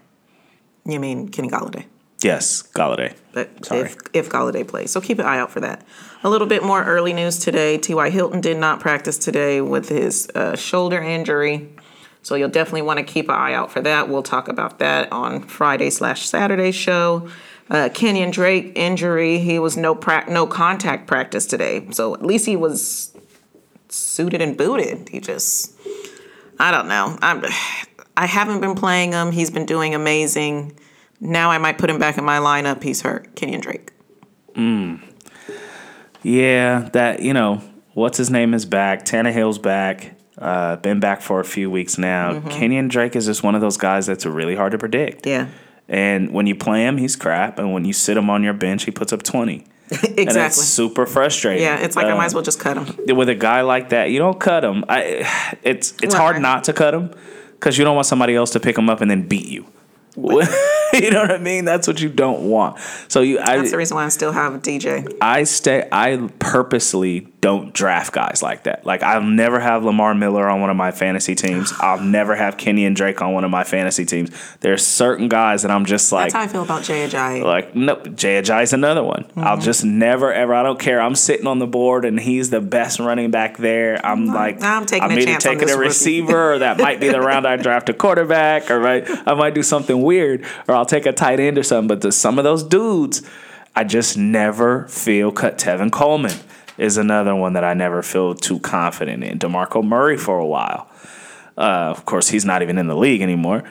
[0.85, 1.87] You mean Kenny Golladay?
[2.23, 3.15] Yes, Golladay.
[3.33, 3.81] But Sorry.
[3.83, 5.87] if if Golladay plays, so keep an eye out for that.
[6.25, 7.79] A little bit more early news today.
[7.79, 8.11] T.Y.
[8.11, 11.69] Hilton did not practice today with his uh, shoulder injury,
[12.23, 14.09] so you'll definitely want to keep an eye out for that.
[14.09, 17.29] We'll talk about that on Friday slash Saturday show.
[17.71, 19.39] Uh, Kenyan Drake injury.
[19.39, 23.15] He was no pra- no contact practice today, so at least he was
[23.89, 25.09] suited and booted.
[25.09, 25.75] He just,
[26.59, 27.19] I don't know.
[27.21, 27.45] I'm,
[28.17, 29.33] I haven't been playing him.
[29.33, 30.79] He's been doing amazing.
[31.21, 32.83] Now I might put him back in my lineup.
[32.83, 33.35] He's hurt.
[33.35, 33.93] Kenyan Drake.
[34.55, 35.03] Mm.
[36.23, 37.63] Yeah, that you know,
[37.95, 39.05] what's his name is back.
[39.05, 40.15] Tannehill's back.
[40.37, 42.35] Uh, been back for a few weeks now.
[42.35, 42.49] Mm-hmm.
[42.49, 45.27] Kenyan Drake is just one of those guys that's really hard to predict.
[45.27, 45.49] Yeah.
[45.89, 48.85] And when you play him, he's crap, and when you sit him on your bench,
[48.85, 49.65] he puts up twenty.
[49.91, 50.25] exactly.
[50.29, 51.63] And it's super frustrating.
[51.63, 53.17] Yeah, it's like I might as um, well just cut him.
[53.17, 54.85] With a guy like that, you don't cut him.
[54.89, 57.15] I, it's it's hard not to cut him
[57.53, 59.67] because you don't want somebody else to pick him up and then beat you.
[60.19, 61.65] you know what I mean?
[61.65, 62.79] That's what you don't want.
[63.07, 65.17] So you, I, That's the reason why I still have DJ.
[65.21, 65.89] I stay.
[65.93, 68.85] I purposely don't draft guys like that.
[68.85, 71.73] Like I'll never have Lamar Miller on one of my fantasy teams.
[71.81, 74.31] I'll never have Kenyan Drake on one of my fantasy teams.
[74.61, 76.33] There's certain guys that I'm just like.
[76.33, 77.45] That's how I feel about Jay Ajayi.
[77.45, 79.25] Like nope, Jay Ajayi's another one.
[79.25, 79.41] Mm-hmm.
[79.41, 80.53] I'll just never ever.
[80.55, 81.01] I don't care.
[81.01, 84.05] I'm sitting on the board and he's the best running back there.
[84.05, 87.09] I'm like I'm taking a either chance on taking a receiver or that might be
[87.09, 89.05] the round I draft a quarterback or right.
[89.27, 91.89] I might do something weird or I'll take a tight end or something.
[91.89, 93.23] But to some of those dudes,
[93.77, 95.57] I just never feel cut.
[95.57, 96.37] Tevin Coleman
[96.79, 99.39] is another one that I never feel too confident in.
[99.39, 100.89] Demarco Murray for a while.
[101.57, 103.65] Uh, of course, he's not even in the league anymore.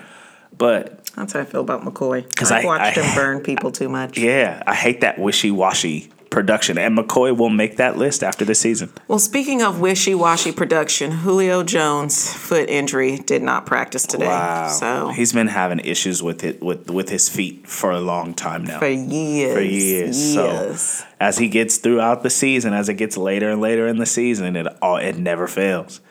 [0.58, 2.24] But That's how I feel about McCoy.
[2.36, 4.18] 'Cause I've I- watched I- him burn people too much.
[4.18, 6.78] yeah, I hate that wishy washy production.
[6.78, 8.92] And McCoy will make that list after the season.
[9.08, 14.70] Well, speaking of wishy-washy production, Julio Jones' foot injury did not practice today.
[14.80, 18.64] So he's been having issues with it with with his feet for a long time
[18.64, 18.80] now.
[18.80, 20.34] for years, For years.
[20.36, 20.80] years.
[20.82, 24.06] So as he gets throughout the season, as it gets later and later in the
[24.06, 26.02] season, it all it never fails.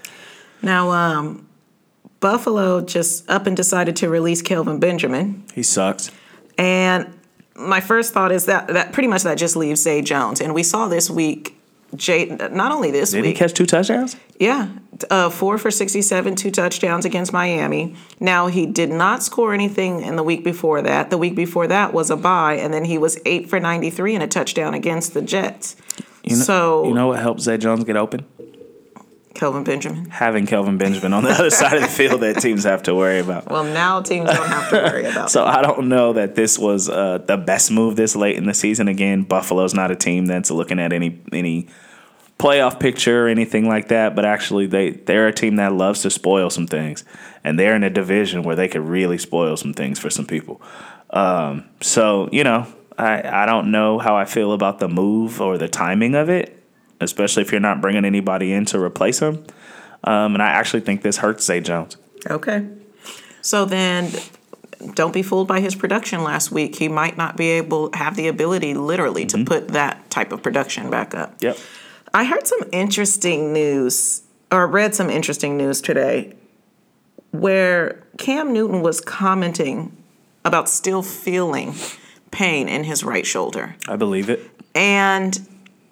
[0.62, 1.46] Now, um,
[2.20, 6.11] Buffalo just up and decided to release Kelvin Benjamin, He sucks.
[6.59, 7.15] and
[7.59, 10.62] my first thought is that that pretty much that just leaves Zay Jones, and we
[10.62, 11.55] saw this week.
[11.95, 13.19] Jay, not only this week.
[13.19, 14.16] Did he week, catch two touchdowns?
[14.40, 14.69] Yeah,
[15.09, 17.95] uh, four for 67, two touchdowns against Miami.
[18.19, 21.11] Now, he did not score anything in the week before that.
[21.11, 24.25] The week before that was a bye, and then he was eight for 93 and
[24.25, 25.77] a touchdown against the Jets.
[26.25, 28.27] You know, so, you know what helps Zay Jones get open?
[29.37, 30.07] Kelvin Benjamin.
[30.07, 33.18] Having Kelvin Benjamin on the other side of the field that teams have to worry
[33.18, 33.49] about.
[33.51, 36.88] Well, now teams don't have to worry about So I don't know that this was
[36.88, 38.88] uh, the best move this late in the season.
[38.88, 41.68] Again, Buffalo's not a team that's looking at any any
[42.38, 44.16] playoff picture or anything like that.
[44.16, 47.05] But actually, they they're a team that loves to spoil some things,
[47.44, 50.62] and they're in a division where they could really spoil some things for some people.
[51.11, 55.59] Um, so you know, I I don't know how I feel about the move or
[55.59, 56.56] the timing of it,
[57.01, 59.45] especially if you're not bringing anybody in to replace him.
[60.05, 61.97] Um, and I actually think this hurts Zay Jones.
[62.29, 62.67] Okay.
[63.43, 64.11] So then
[64.95, 66.77] don't be fooled by his production last week.
[66.77, 70.91] He might not be able have the ability literally to put that type of production
[70.91, 71.37] back up.
[71.41, 71.59] Yep.
[72.13, 76.35] I heard some interesting news or read some interesting news today
[77.31, 79.97] where Cam Newton was commenting
[80.45, 81.75] about still feeling
[82.31, 83.77] pain in his right shoulder.
[83.89, 84.41] I believe it.
[84.75, 85.47] And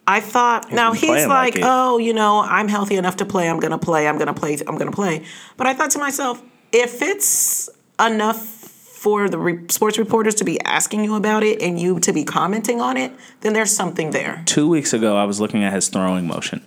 [0.07, 3.49] I thought, now he's like, like oh, you know, I'm healthy enough to play.
[3.49, 4.07] I'm going to play.
[4.07, 4.59] I'm going to play.
[4.67, 5.25] I'm going to play.
[5.57, 10.61] But I thought to myself, if it's enough for the re- sports reporters to be
[10.63, 14.43] asking you about it and you to be commenting on it, then there's something there.
[14.47, 16.67] two weeks ago, I was looking at his throwing motion,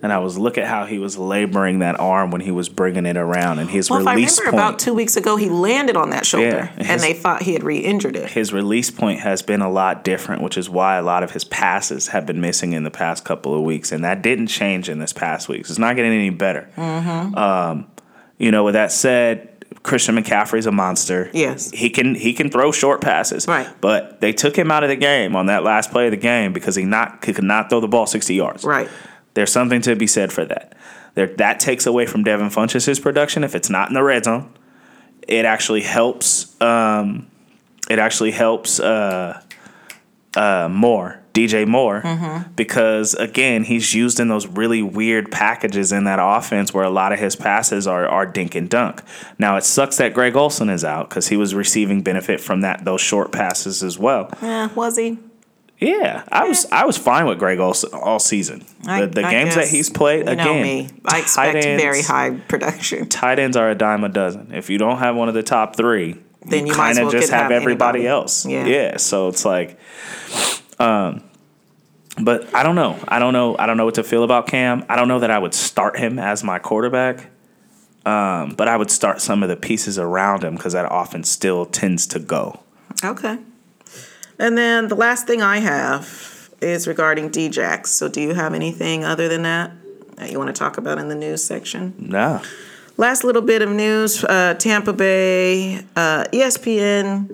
[0.00, 3.04] and I was look at how he was laboring that arm when he was bringing
[3.06, 3.90] it around, and his release.
[3.90, 4.54] Well, if I remember point.
[4.54, 7.64] about two weeks ago, he landed on that shoulder, Yeah, and they thought he had
[7.64, 8.30] re-injured it.
[8.30, 11.44] his release point has been a lot different, which is why a lot of his
[11.44, 14.98] passes have been missing in the past couple of weeks, and that didn't change in
[15.00, 15.60] this past week.
[15.60, 16.68] It's not getting any better.
[16.76, 17.34] Mm-hmm.
[17.34, 17.86] Um,
[18.38, 19.48] you know, with that said,
[19.82, 21.30] Christian McCaffrey's a monster.
[21.32, 21.70] Yes.
[21.72, 23.46] he can he can throw short passes.
[23.48, 23.68] Right.
[23.80, 26.52] but they took him out of the game on that last play of the game
[26.52, 28.64] because he not he could not throw the ball sixty yards.
[28.64, 28.88] Right.
[29.38, 30.72] There's something to be said for that.
[31.14, 34.52] There, that takes away from Devin Funchess' production if it's not in the red zone.
[35.28, 36.60] It actually helps.
[36.60, 37.28] Um,
[37.88, 39.40] it actually helps uh,
[40.36, 42.52] uh, Moore, DJ Moore, Mm-hmm.
[42.56, 47.12] because again, he's used in those really weird packages in that offense where a lot
[47.12, 49.02] of his passes are are dink and dunk.
[49.38, 52.84] Now it sucks that Greg Olsen is out because he was receiving benefit from that
[52.84, 54.30] those short passes as well.
[54.42, 55.18] Eh, was he?
[55.80, 58.64] Yeah, I was I was fine with Greg Olsen all season.
[58.86, 60.44] I- the the games that he's played you again.
[60.44, 60.88] know me.
[61.04, 63.08] I expect ends- very high production.
[63.08, 64.52] Tight ends are a dime a dozen.
[64.52, 67.12] If you don't have one of the top three, Then you as kind of well
[67.12, 68.08] just have, have everybody anybody.
[68.08, 68.44] else.
[68.44, 68.66] Yeah.
[68.66, 68.96] yeah.
[68.96, 69.78] So it's like,
[70.80, 71.22] um,
[72.20, 72.98] but I don't know.
[73.06, 73.54] I don't know.
[73.56, 74.84] I don't know what to feel about Cam.
[74.88, 77.26] I don't know that I would start him as my quarterback.
[78.04, 81.66] Um, but I would start some of the pieces around him because that offense still
[81.66, 82.60] tends to go.
[83.04, 83.38] Okay.
[84.38, 87.88] And then the last thing I have is regarding Djax.
[87.88, 89.72] So do you have anything other than that
[90.16, 91.94] that you want to talk about in the news section?
[91.98, 92.40] No.
[92.96, 97.32] Last little bit of news uh, Tampa Bay, uh, ESPN,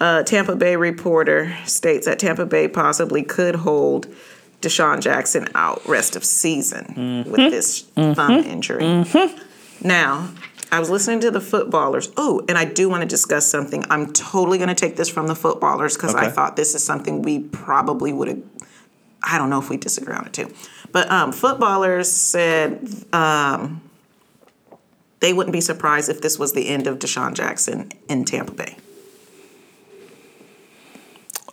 [0.00, 4.08] uh, Tampa Bay reporter states that Tampa Bay possibly could hold
[4.60, 9.04] DeSean Jackson out rest of season with this thumb injury.
[9.82, 10.30] Now,
[10.74, 12.10] I was listening to the footballers.
[12.16, 13.84] Oh, and I do want to discuss something.
[13.90, 17.22] I'm totally going to take this from the footballers because I thought this is something
[17.22, 18.42] we probably would have.
[19.22, 20.52] I don't know if we disagree on it too.
[20.90, 23.88] But um, footballers said um,
[25.20, 28.76] they wouldn't be surprised if this was the end of DeSean Jackson in Tampa Bay.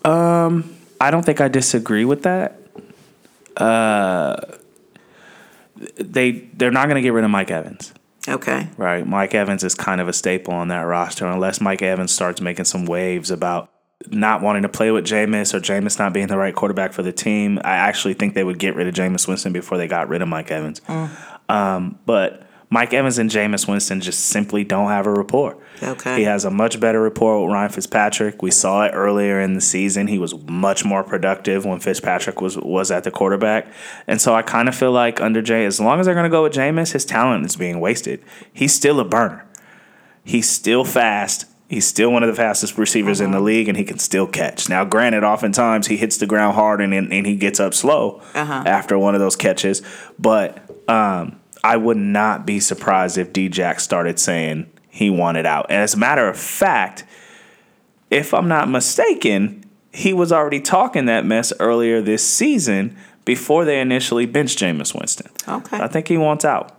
[0.04, 2.58] Um, I don't think I disagree with that.
[3.56, 4.38] Uh,
[5.98, 7.94] they they're not going to get rid of Mike Evans,
[8.28, 8.68] Okay.
[8.78, 9.06] right?
[9.06, 12.66] Mike Evans is kind of a staple on that roster unless Mike Evans starts making
[12.66, 13.70] some waves about
[14.08, 17.12] not wanting to play with Jameis or Jameis not being the right quarterback for the
[17.12, 17.60] team.
[17.64, 20.28] I actually think they would get rid of Jameis Winston before they got rid of
[20.28, 20.82] Mike Evans.
[21.50, 25.58] Um, but Mike Evans and Jameis Winston just simply don't have a rapport.
[25.84, 26.20] Okay.
[26.20, 28.42] He has a much better rapport with Ryan Fitzpatrick.
[28.42, 30.08] We saw it earlier in the season.
[30.08, 33.68] He was much more productive when Fitzpatrick was was at the quarterback.
[34.08, 36.30] And so I kind of feel like under Jay, as long as they're going to
[36.30, 38.24] go with Jameis, his talent is being wasted.
[38.54, 39.46] He's still a burner.
[40.24, 41.46] He's still fast.
[41.68, 44.70] He's still one of the fastest receivers in the league, and he can still catch.
[44.70, 48.22] Now, granted, oftentimes he hits the ground hard and, and, and he gets up slow
[48.36, 48.64] Uh-huh.
[48.66, 49.82] after one of those catches.
[50.20, 55.68] But um, I would not be surprised if D Jack started saying he wanted out.
[55.70, 57.04] And as a matter of fact,
[58.10, 63.80] if I'm not mistaken, he was already talking that mess earlier this season before they
[63.80, 65.32] initially benched Jameis Winston.
[65.48, 65.78] Okay.
[65.78, 66.78] I think he wants out.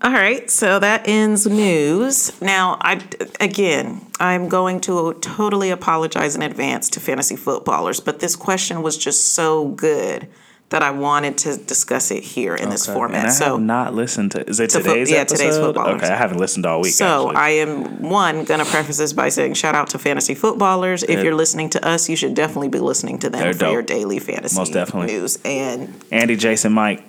[0.00, 2.40] All right, so that ends news.
[2.40, 3.02] Now, I
[3.40, 8.96] again, I'm going to totally apologize in advance to fantasy footballers, but this question was
[8.96, 10.28] just so good
[10.70, 13.20] that I wanted to discuss it here in this format.
[13.20, 14.46] And I so, have not listened to.
[14.48, 15.36] Is it To fo- today's yeah, episode?
[15.38, 16.02] today's footballers.
[16.02, 16.92] Okay, I haven't listened all week.
[16.92, 17.36] so actually.
[17.36, 21.02] I am one going to preface this by saying shout out to fantasy footballers.
[21.04, 21.22] If Yeah.
[21.22, 23.72] you're listening to us, you should definitely be listening to them for dope.
[23.72, 25.14] your daily fantasy Most definitely.
[25.14, 27.02] news and Andy, Jason, Mike,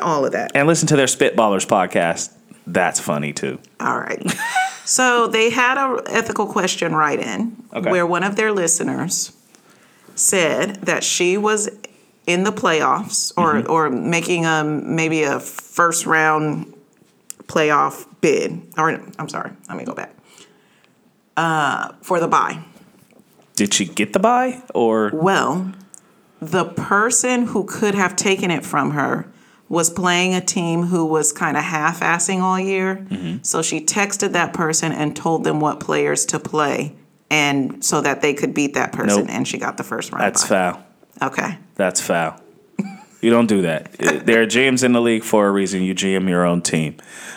[0.00, 0.52] all of that.
[0.54, 2.30] and listen to their Spitballers podcast.
[2.66, 3.58] That's funny too.
[3.80, 4.34] All right.
[4.86, 7.90] so they had a ethical question right in Okay.
[7.90, 9.32] where one of their listeners
[10.14, 11.68] said that she was
[12.26, 13.70] in the playoffs or Mm-hmm.
[13.70, 16.72] or making a maybe a first round
[17.46, 20.14] playoff bid or I'm sorry, let me go back.
[21.36, 22.62] Uh, for the buy.
[23.56, 25.72] Did she get the buy or Well,
[26.40, 29.26] the person who could have taken it from her
[29.68, 32.96] was playing a team who was kind of half assing all year.
[33.08, 33.38] Mm-hmm.
[33.42, 36.94] So she texted that person and told them what players to play
[37.30, 39.30] and so that they could beat that person Nope.
[39.34, 40.22] and she got the first round.
[40.22, 40.48] that's bye.
[40.72, 40.83] foul?
[41.22, 41.58] Okay.
[41.74, 42.40] That's foul.
[43.24, 43.92] You don't do that.
[44.26, 45.82] there are GMs in the league for a reason.
[45.82, 46.96] You GM your own team.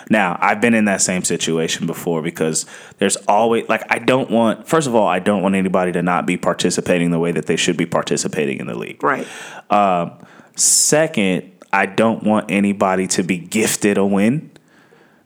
[0.10, 2.66] Now, I've been in that same situation before because
[2.98, 4.68] there's always like I don't want.
[4.68, 7.56] First of all, I don't want anybody to not be participating the way that they
[7.56, 9.02] should be participating in the league.
[9.02, 9.26] Right.
[9.70, 10.12] Um,
[10.58, 14.52] second, I don't want anybody to be gifted a win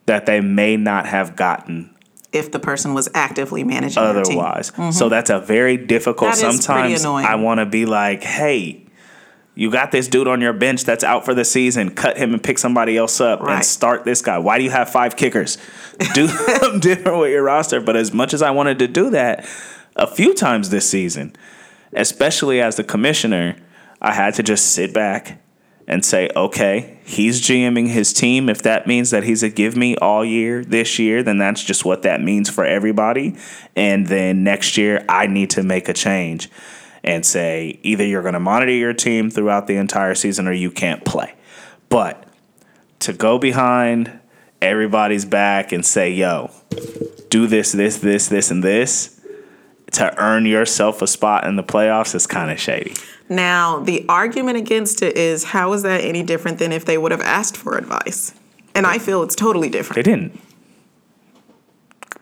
[0.05, 1.95] that they may not have gotten
[2.31, 4.71] If the person was actively managing otherwise.
[4.71, 4.91] Mm-hmm.
[4.91, 6.31] So that's a very difficult.
[6.31, 7.03] That Sometimes.
[7.05, 8.85] I want to be like, hey,
[9.53, 11.91] you got this dude on your bench that's out for the season.
[11.93, 13.55] Cut him and pick somebody else up Right.
[13.55, 14.37] and start this guy.
[14.37, 15.57] Why do you have five kickers?
[16.13, 17.81] Do something different with your roster.
[17.81, 19.45] But as much as I wanted to do that
[19.97, 21.35] a few times this season,
[21.91, 23.57] especially as the commissioner,
[24.01, 25.40] I had to just sit back
[25.91, 28.47] and say, okay, he's GMing his team.
[28.47, 31.83] If that means that he's a give me all year this year, then that's just
[31.83, 33.35] what that means for everybody.
[33.75, 36.49] And then next year, I need to make a change
[37.03, 40.71] and say either you're going to monitor your team throughout the entire season or you
[40.71, 41.35] can't play.
[41.89, 42.25] But
[42.99, 44.17] to go behind
[44.61, 46.51] everybody's back and say, yo,
[47.29, 49.20] do this, this, this, this, and this
[49.91, 52.95] to earn yourself a spot in the playoffs is kind of shady.
[53.29, 57.11] Now, the argument against it is how is that any different than if they would
[57.11, 58.33] have asked for advice?
[58.75, 59.95] And I feel it's totally different.
[59.95, 60.39] They didn't.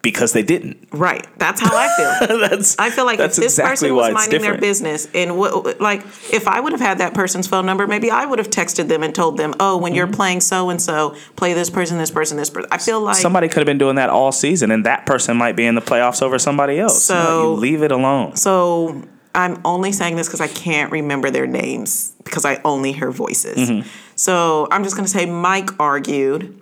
[0.01, 0.87] Because they didn't.
[0.93, 1.27] Right.
[1.37, 1.89] That's how I
[2.27, 2.39] feel.
[2.47, 6.01] that's I feel like if this exactly person was minding their business and what, like,
[6.31, 9.03] if I would have had that person's phone number, maybe I would have texted them
[9.03, 10.15] and told them, "Oh, when you're Mm-hmm.
[10.15, 13.49] playing so and so, play this person, this person, this person." I feel like Somebody
[13.49, 16.21] could have been doing that all season, and that person might be in the playoffs
[16.21, 17.03] over somebody else.
[17.03, 18.35] So- you leave it alone.
[18.35, 19.03] so.
[19.35, 23.69] I'm only saying this because I can't remember their names because I only hear voices.
[23.69, 23.87] Mm-hmm.
[24.15, 26.58] So I'm just going to say Mike argued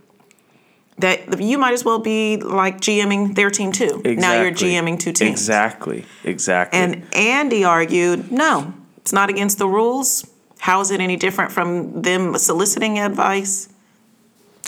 [0.99, 4.01] that you might as well be like GMing their team too.
[4.03, 5.31] Now you're GMing two teams.
[5.31, 6.05] Exactly.
[6.23, 6.79] Exactly.
[6.79, 10.27] And Andy argued, no, it's not against the rules.
[10.59, 13.69] How is it any different from them soliciting advice?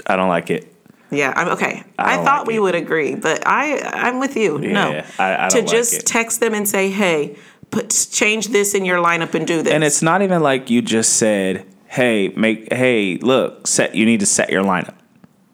[0.05, 0.73] I don't like it.
[1.11, 1.83] Yeah, I'm okay.
[1.97, 2.59] I I, thought like we it.
[2.59, 4.59] would agree, but I I'm with you.
[4.59, 6.06] no, I- I to like just it.
[6.06, 7.35] text them and say, hey,
[7.71, 9.73] put change this in your lineup and do this.
[9.73, 14.19] And it's not even like you just said, "Hey, make hey, look, set you need
[14.19, 14.93] to set your lineup."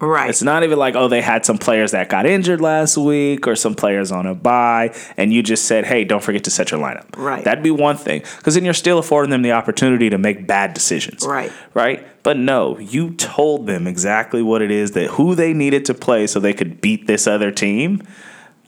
[0.05, 0.29] Right.
[0.29, 3.55] It's not even like, "Oh, they had some players that got injured last week or
[3.55, 6.79] some players on a bye," and you just said, "Hey, don't forget to set your
[6.79, 7.43] lineup." Right.
[7.43, 10.73] That'd be one thing cuz then you're still affording them the opportunity to make bad
[10.73, 11.25] decisions.
[11.25, 11.51] Right.
[11.73, 12.05] Right?
[12.23, 16.27] But no, you told them exactly what it is that who they needed to play
[16.27, 18.01] so they could beat this other team.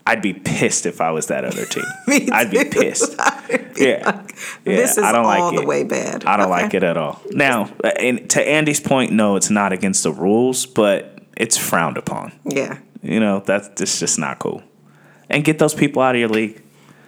[0.06, 1.84] I'd be pissed if I was that other team.
[2.32, 3.14] I'd be pissed.
[3.18, 4.02] I'd be Yeah.
[4.06, 4.34] like,
[4.64, 5.66] Yeah, this is I don't like all the it.
[5.68, 6.24] way bad.
[6.24, 6.62] I don't Okay.
[6.62, 7.20] like it at all.
[7.32, 7.68] Now,
[8.00, 12.32] and to Andy's point, no, it's not against the rules, but it's frowned upon.
[12.44, 12.78] Yeah.
[13.02, 14.62] You know, that's it's just not cool.
[15.30, 16.62] And get those people out of your league.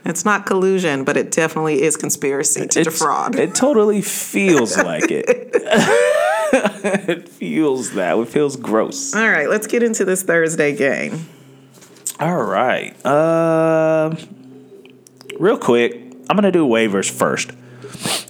[0.04, 3.34] It's not collusion, but it definitely is conspiracy to It's- defraud.
[3.36, 5.50] It totally feels like it.
[5.52, 8.16] it feels that.
[8.18, 9.14] It feels gross.
[9.14, 11.26] All right, let's get into this Thursday game.
[12.18, 12.94] All right.
[13.06, 14.16] Um,
[15.38, 15.94] real quick,
[16.28, 17.50] I'm gonna do waivers first.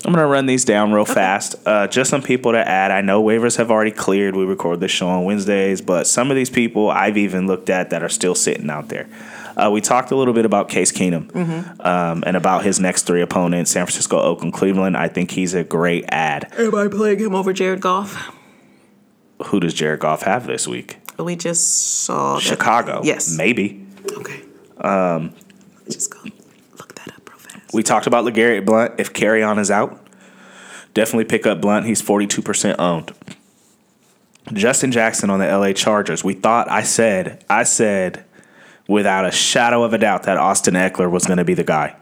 [0.05, 1.55] I'm gonna run these down real fast.
[1.67, 2.91] Uh, just some people to add.
[2.91, 4.35] I know waivers have already cleared.
[4.35, 7.91] We record this show on Wednesdays, but some of these people I've even looked at
[7.91, 9.09] that are still sitting out there.
[9.57, 13.21] Uh, we talked a little bit about Case Keenum um, and about his next three
[13.21, 14.97] opponents: San Francisco, Oakland, Cleveland.
[14.97, 16.49] I think he's a great ad.
[16.53, 18.35] Everybody playing him over Jared Goff.
[19.47, 20.99] Who does Jared Goff have this week?
[21.19, 23.03] We just saw that- Chicago.
[23.05, 23.37] Yes.
[23.37, 23.87] maybe.
[24.11, 24.41] Okay.
[24.79, 25.33] Um,
[25.91, 26.19] just go
[26.79, 27.60] look that up real fast.
[27.73, 28.99] We talked about LeGarrette Blount.
[28.99, 30.05] If Kerryon is out,
[30.95, 31.87] definitely pick up Blount.
[31.87, 33.13] He's 42% owned.
[34.53, 36.25] Justin Jackson on the LA Chargers.
[36.25, 38.25] We thought, I said, I said
[38.89, 41.95] without a shadow of a doubt that Austin Ekeler was going to be the guy.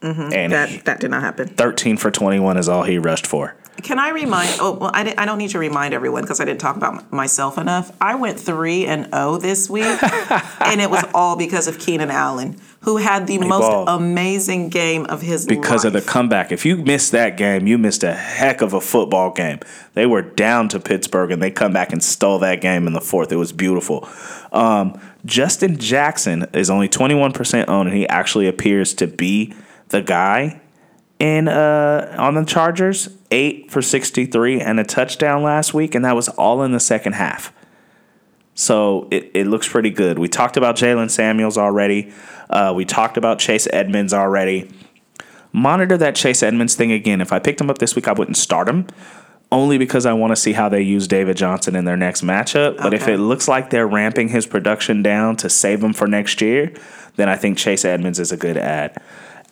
[0.00, 0.32] Mm-hmm.
[0.32, 1.48] And he- That that did not happen.
[1.48, 3.54] 13 for 21 is all he rushed for.
[3.82, 4.58] Can I remind?
[4.60, 7.56] Oh, well, I, I don't need to remind everyone because I didn't talk about myself
[7.58, 7.90] enough.
[8.00, 9.84] I went three and zero this week,
[10.60, 13.88] and it was all because of Keenan Allen, who had the most balled.
[13.88, 16.50] amazing game of his because of the comeback.
[16.50, 19.60] If you missed that game, you missed a heck of a football game.
[19.94, 23.00] They were down to Pittsburgh and they come back and stole that game in the
[23.00, 23.30] fourth.
[23.30, 24.08] It was beautiful.
[24.50, 29.54] Um, Justin Jackson is only 21% owned and he actually appears to be
[29.88, 30.60] the guy
[31.20, 33.08] in uh, on the Chargers.
[33.30, 37.14] 8 for 63 and a touchdown last week and that was all in the second
[37.14, 37.52] half.
[38.54, 40.18] So it, it looks pretty good.
[40.18, 42.12] We talked about Jaylen Samuels already.
[42.50, 44.70] Uh, we talked about Chase Edmonds already
[45.52, 47.20] monitor that Chase Edmonds thing again.
[47.20, 48.86] If I picked him up this week, I wouldn't start him.
[49.50, 52.78] Only because I want to see how they use David Johnson in their next matchup.
[52.78, 56.40] But if it looks like they're ramping his production down to save him for next
[56.40, 56.72] year,
[57.16, 58.96] then I think Chase Edmonds is a good ad.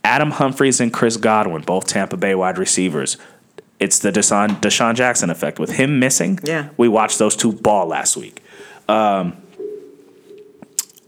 [0.03, 3.19] Adam Humphries and Chris Godwin, both Tampa Bay wide receivers.
[3.79, 5.59] It's the DeSean, DeSean Jackson effect.
[5.59, 6.71] With him missing, Yeah.
[6.79, 8.43] we watched those two ball last week.
[8.91, 9.37] Um,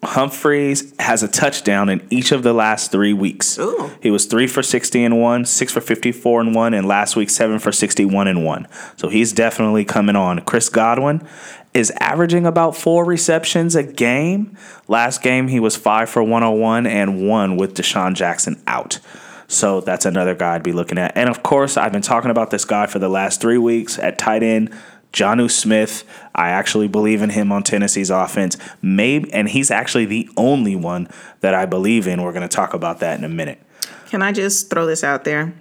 [0.05, 3.57] Humphries has a touchdown in each of the last three weeks.
[3.59, 3.91] Ooh.
[4.01, 7.31] He was three for sixty and one, six for fifty-four and one, and last week
[7.31, 8.67] seven for sixty-one and one.
[8.97, 10.41] So he's definitely coming on.
[10.41, 11.27] Chris Godwin
[11.73, 14.57] is averaging about four receptions a game.
[14.89, 18.99] Last game he was five for one hundred one and one with DeSean Jackson out.
[19.47, 21.17] So that's another guy I'd be looking at.
[21.17, 24.19] And of course, I've been talking about this guy for the last three weeks at
[24.19, 24.75] tight end.
[25.13, 26.05] Jonnu Smith,
[26.35, 28.57] I actually believe in him on Tennessee's offense.
[28.81, 31.09] Maybe, and he's actually the only one
[31.41, 32.23] that I believe in.
[32.23, 33.63] We're going to talk about that in a minute.
[34.09, 35.55] Can I just throw this out there?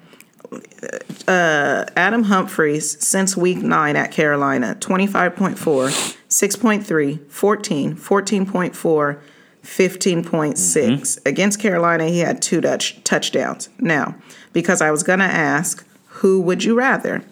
[1.27, 9.21] Uh, Adam Humphries, since week nine at Carolina, 25.4, 6.3, 14, 14.4,
[9.63, 11.25] 15.6.
[11.25, 13.69] Against Carolina, he had two touch- touchdowns.
[13.79, 14.15] Now,
[14.51, 17.23] because I was going to ask, who would you rather?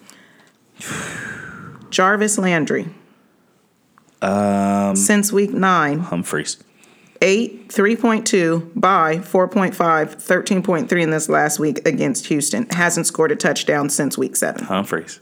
[1.90, 2.88] Jarvis Landry.
[4.22, 6.62] Um, since week nine, Humphries.
[7.22, 12.66] 8, 3.2, by 4.5, 13.3 in this last week against Houston.
[12.70, 14.64] Hasn't scored a touchdown since week seven.
[14.64, 15.20] Humphries.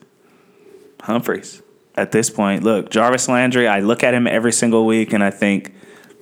[1.01, 1.61] Humphries.
[1.97, 5.31] At this point, look, Jarvis Landry, I look at him every single week and I
[5.31, 5.75] think,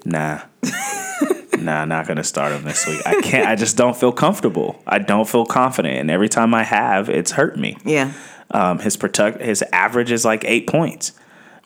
[0.07, 0.41] nah.
[1.59, 3.03] nah, not gonna start him this week.
[3.05, 4.83] I can't I just don't feel comfortable.
[4.87, 5.99] I don't feel confident.
[5.99, 7.77] And every time I have, it's hurt me.
[7.85, 8.15] Yeah.
[8.51, 11.13] Um, his protect his average is like eight points.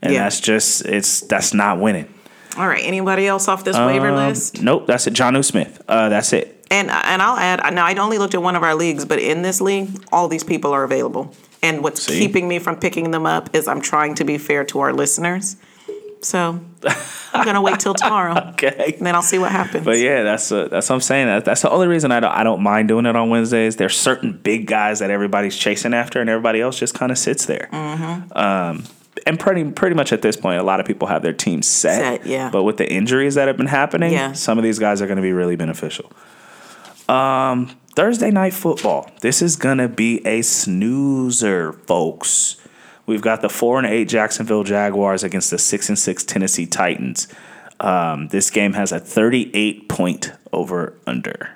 [0.03, 0.24] And Yeah.
[0.24, 2.12] that's just it's that's not winning.
[2.57, 2.83] All right.
[2.85, 4.62] Anybody else off this waiver Um, list?
[4.62, 5.14] Nope, that's it.
[5.14, 5.83] Jonnu Smith.
[5.89, 6.64] Uh, that's it.
[6.70, 7.61] And and I'll add.
[7.61, 10.26] I now I only looked at one of our leagues, but in this league, all
[10.28, 11.35] these people are available.
[11.62, 12.18] And what's See?
[12.18, 15.57] keeping me from picking them up is I'm trying to be fair to our listeners.
[16.23, 16.61] So
[17.33, 18.95] I'm gonna wait till tomorrow, Okay.
[18.99, 19.85] and then I'll see what happens.
[19.85, 21.27] But yeah, that's uh, that's what I'm saying.
[21.29, 23.77] That, that's the only reason I don't I don't mind doing it on Wednesdays.
[23.77, 27.47] There's certain big guys that everybody's chasing after, and everybody else just kind of sits
[27.47, 27.68] there.
[27.73, 28.37] Mm-hmm.
[28.39, 28.85] Um,
[29.27, 32.21] and pretty pretty much at this point, a lot of people have their teams set.
[32.21, 32.51] Set, yeah.
[32.51, 34.33] But with the injuries that have been happening, Yeah.
[34.33, 36.12] some of these guys are going to be really beneficial.
[37.09, 39.11] Um, Thursday night football.
[39.21, 42.57] This is gonna be a snoozer, folks.
[43.11, 47.27] We've got the four and eight Jacksonville Jaguars against the six and six Tennessee Titans.
[47.81, 51.51] Um, this game has a 38 point over under.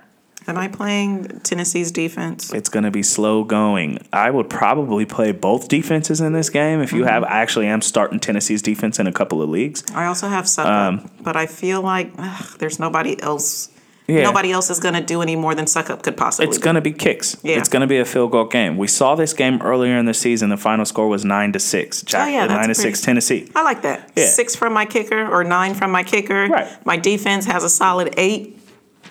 [0.48, 2.52] Am I playing Tennessee's defense?
[2.52, 3.98] It's going to be slow going.
[4.12, 6.80] I would probably play both defenses in this game.
[6.80, 9.84] If you have, I actually am starting Tennessee's defense in a couple of leagues.
[9.94, 13.68] I also have Sutton, Um, but I feel like ugh, there's nobody else
[14.06, 14.22] Yeah.
[14.24, 16.48] Nobody else is going to do any more than Succop could possibly.
[16.48, 17.38] It's going to be kicks.
[17.42, 17.56] Yeah.
[17.58, 18.76] It's going to be a field goal game.
[18.76, 20.50] We saw this game earlier in the season.
[20.50, 22.02] The final score was nine to six.
[22.02, 23.50] Jack, Oh, yeah, that's nine to six Tennessee.
[23.54, 24.12] I like that.
[24.14, 24.26] Yeah.
[24.26, 26.48] Six from my kicker or nine from my kicker.
[26.48, 26.86] Right.
[26.86, 28.58] My defense has a solid eight.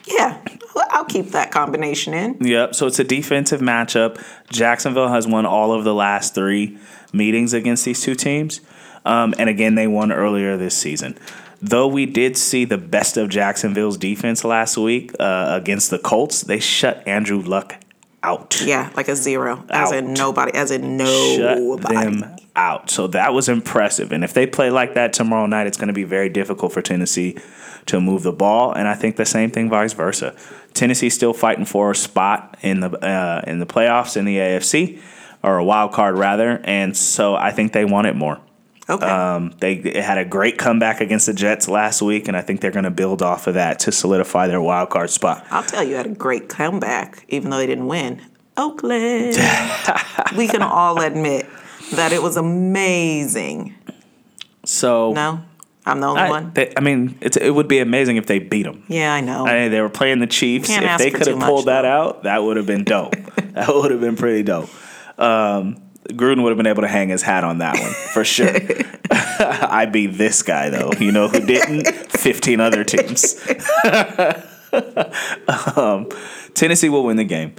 [0.05, 0.37] Yeah,
[0.89, 2.37] I'll keep that combination in.
[2.45, 2.75] Yep.
[2.75, 4.21] So it's a defensive matchup.
[4.51, 6.77] Jacksonville has won all of the last three
[7.13, 8.59] meetings against these two teams,
[9.05, 11.17] um, and again they won earlier this season.
[11.65, 16.41] Though we did see the best of Jacksonville's defense last week uh, against the Colts,
[16.41, 17.77] they shut Andrew Luck
[18.21, 18.61] out.
[18.61, 21.37] Yeah, like a zero, as in nobody, as in no.
[21.37, 21.95] shut nobody.
[21.95, 22.89] them out.
[22.89, 24.11] So that was impressive.
[24.11, 26.81] And if they play like that tomorrow night, it's going to be very difficult for
[26.81, 27.37] Tennessee
[27.85, 28.73] to move the ball.
[28.73, 30.35] And I think the same thing vice versa.
[30.73, 34.99] Tennessee's still fighting for a spot in the uh, in the playoffs in the AFC
[35.41, 36.59] or a wild card rather.
[36.65, 38.41] And so I think they want it more.
[38.89, 39.05] Okay.
[39.05, 42.71] Um, they had a great comeback against the Jets last week, and I think they're
[42.71, 45.45] going to build off of that to solidify their wild card spot.
[45.51, 48.21] I'll tell you, had a great comeback, even though they didn't win.
[48.57, 49.37] Oakland.
[50.37, 51.47] we can all admit
[51.93, 53.75] that it was amazing.
[54.65, 55.41] So No,
[55.85, 56.51] I'm the only I, one.
[56.53, 58.83] they, I mean, it's, it would be amazing if they beat them.
[58.87, 59.45] Yeah, I know.
[59.45, 60.69] Hey, they were playing the Chiefs.
[60.69, 61.87] If they could have much, pulled that though.
[61.87, 63.15] out, that would have been dope.
[63.53, 64.69] that would have been pretty dope.
[65.19, 65.77] Um,
[66.09, 68.49] Gruden would have been able to hang his hat on that one for sure.
[69.11, 70.91] I'd be this guy though.
[70.99, 71.87] You know who didn't?
[72.11, 73.35] Fifteen other teams.
[75.77, 76.09] um,
[76.53, 77.53] Tennessee will win the game.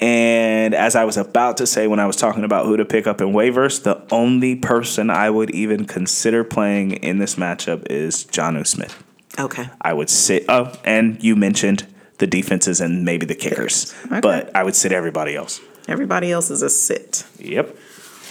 [0.00, 3.06] And as I was about to say when I was talking about who to pick
[3.08, 8.24] up in waivers, the only person I would even consider playing in this matchup is
[8.26, 9.02] Jonnu Smith.
[9.40, 9.68] okay.
[9.80, 10.44] I would sit.
[10.48, 11.84] Oh, and you mentioned
[12.18, 14.20] the defenses and maybe the kickers, Okay.
[14.20, 15.60] but I would sit everybody else.
[15.88, 17.24] Everybody else is a sit.
[17.38, 17.76] Yep.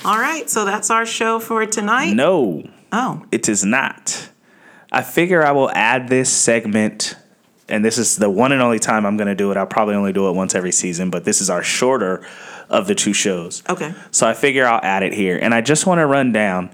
[0.06, 2.14] All right, so that's our show for tonight.
[2.14, 4.30] No, Oh, it is not.
[4.92, 7.16] I figure I will add this segment,
[7.68, 9.58] and this is the one and only time I'm going to do it.
[9.58, 12.26] I'll probably only do it once every season, but this is our shorter
[12.70, 13.64] of the two shows.
[13.70, 13.94] okay.
[14.12, 15.38] So I figure I'll add it here.
[15.42, 16.70] And I just want to run down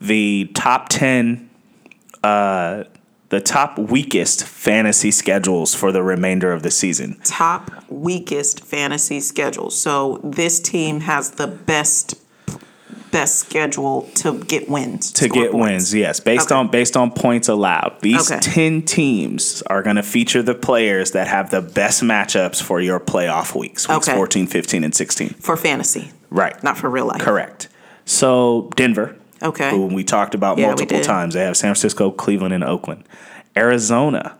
[0.00, 1.50] the top 10,
[2.22, 2.84] uh,
[3.32, 7.18] the top weakest fantasy schedules for the remainder of the season.
[7.24, 9.74] Top weakest fantasy schedules.
[9.80, 12.14] So this team has the best
[13.10, 15.12] best schedule to get wins.
[15.12, 15.54] to get points.
[15.54, 15.94] wins.
[15.94, 16.54] Yes, based Okay.
[16.58, 17.96] on based on points allowed.
[18.02, 18.40] These Okay.
[18.40, 23.00] ten teams are going to feature the players that have the best matchups for your
[23.00, 24.14] playoff weeks, weeks Okay.
[24.16, 25.34] 14, 15, and 16.
[25.40, 26.62] for fantasy, Right.
[26.62, 27.20] not for real life.
[27.20, 27.68] Correct.
[28.04, 29.70] So Denver, Okay.
[29.70, 33.04] who we talked about Yeah, multiple times, they have San Francisco, Cleveland, and Oakland.
[33.56, 34.36] Arizona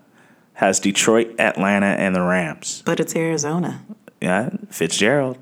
[0.55, 2.83] has Detroit, Atlanta, and the Rams.
[2.85, 3.83] But it's Arizona.
[4.21, 5.39] Yeah, Fitzgerald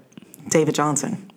[0.48, 1.30] David Johnson.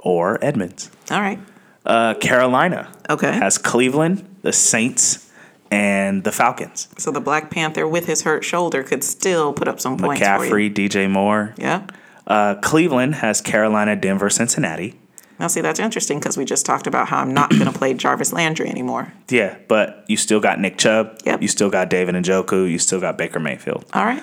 [0.00, 0.90] or Edmonds.
[1.10, 1.38] All right.
[1.86, 3.32] Uh, Carolina Okay.
[3.32, 5.30] has Cleveland, the Saints,
[5.70, 6.88] and the Falcons.
[6.98, 10.20] So the Black Panther with his hurt shoulder could still put up some points.
[10.22, 11.54] McCaffrey, DJ Moore.
[11.56, 11.82] Yeah.
[12.26, 14.98] Uh, Cleveland has Carolina, Denver, Cincinnati.
[15.38, 17.94] Now see that's interesting because we just talked about how I'm not going to play
[17.94, 19.12] Jarvis Landry anymore.
[19.28, 21.20] Yeah, but you still got Nick Chubb.
[21.24, 21.42] Yep.
[21.42, 22.70] You still got David Njoku.
[22.70, 23.84] You still got Baker Mayfield.
[23.92, 24.22] All right.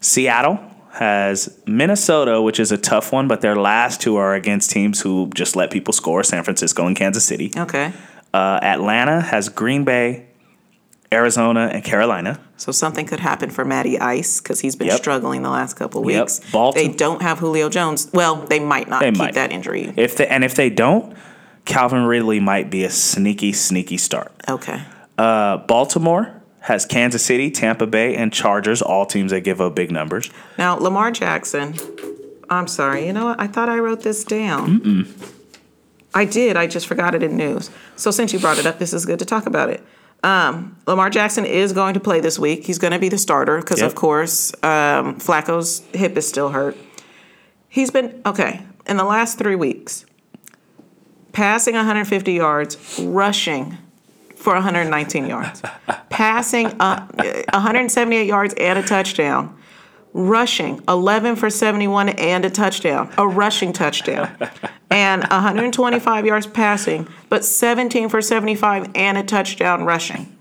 [0.00, 0.58] Seattle
[0.92, 5.30] has Minnesota, which is a tough one, but their last two are against teams who
[5.34, 7.52] just let people score San Francisco and Kansas City.
[7.56, 7.92] Okay.
[8.34, 10.26] Uh, Atlanta has Green Bay,
[11.12, 12.38] Arizona, and Carolina.
[12.56, 14.98] So something could happen for Matty Ice because he's been Yep.
[14.98, 16.22] struggling the last couple Yep.
[16.24, 16.40] weeks.
[16.74, 18.08] They don't have Julio Jones.
[18.12, 19.34] Well, they might not They keep might.
[19.34, 19.92] that injury.
[19.96, 21.12] If they, and if they don't,
[21.64, 24.30] Calvin Ridley might be a sneaky, sneaky start.
[24.48, 24.82] Okay.
[25.18, 26.30] Uh, Baltimore
[26.60, 30.30] has Kansas City, Tampa Bay, and Chargers, all teams that give up big numbers.
[30.58, 31.74] Now Lamar Jackson.
[32.48, 33.06] I'm sorry.
[33.06, 33.40] You know what?
[33.40, 34.80] I thought I wrote this down.
[34.80, 35.08] Mm-mm.
[36.14, 36.56] I did.
[36.56, 37.70] I just forgot it in news.
[37.96, 39.82] So since you brought it up, this is good to talk about it.
[40.22, 42.64] Um, Lamar Jackson is going to play this week.
[42.64, 43.86] He's going to be the starter because, Yep.
[43.88, 46.76] of course, um, Flacco's hip is still hurt.
[47.68, 50.04] He's been okay in the last three weeks,
[51.32, 53.78] passing 150 yards, rushing
[54.36, 55.62] for 119 yards,
[56.08, 57.06] passing uh,
[57.52, 59.56] 178 yards and a touchdown,
[60.12, 60.82] rushing.
[60.88, 64.36] 11 for 71 and a touchdown, a rushing touchdown,
[64.90, 70.36] and 125 yards passing, but 17 for 75 and a touchdown rushing.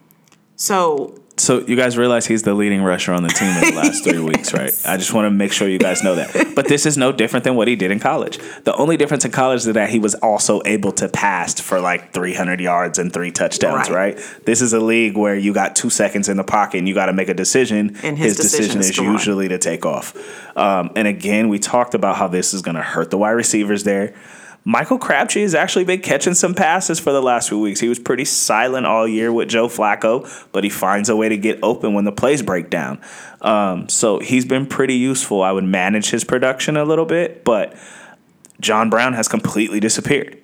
[0.55, 4.03] So So you guys realize he's the leading rusher on the team in the last
[4.03, 4.71] three weeks, right?
[4.85, 6.53] I just want to make sure you guys know that.
[6.55, 8.37] But this is no different than what he did in college.
[8.65, 12.13] The only difference in college is that he was also able to pass for like
[12.13, 14.15] 300 yards and three touchdowns, Right.
[14.15, 14.43] right?
[14.45, 17.05] This is a league where you got two seconds in the pocket and you got
[17.07, 17.95] to make a decision.
[18.03, 20.13] And his decision is is to usually to take off.
[20.57, 23.83] Um, and again, we talked about how this is going to hurt the wide receivers
[23.85, 24.13] there.
[24.70, 27.80] Michael Crabtree has actually been catching some passes for the last few weeks.
[27.80, 31.38] He was pretty silent all year with Joe Flacco, but he finds a way to
[31.38, 33.01] get open when the plays break down.
[33.41, 35.41] Um, so he's been pretty useful.
[35.41, 37.76] I would manage his production a little bit, but
[38.61, 40.38] John Brown has completely disappeared.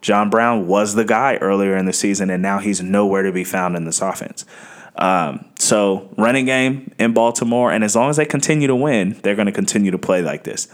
[0.00, 3.44] John Brown was the guy earlier in the season, and now he's nowhere to be
[3.44, 4.44] found in this offense.
[4.96, 9.36] Um, so, running game in Baltimore, and as long as they continue to win, they're
[9.36, 10.66] going to continue to play like this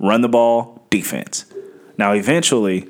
[0.00, 1.44] run the ball, defense.
[1.98, 2.88] Now, eventually,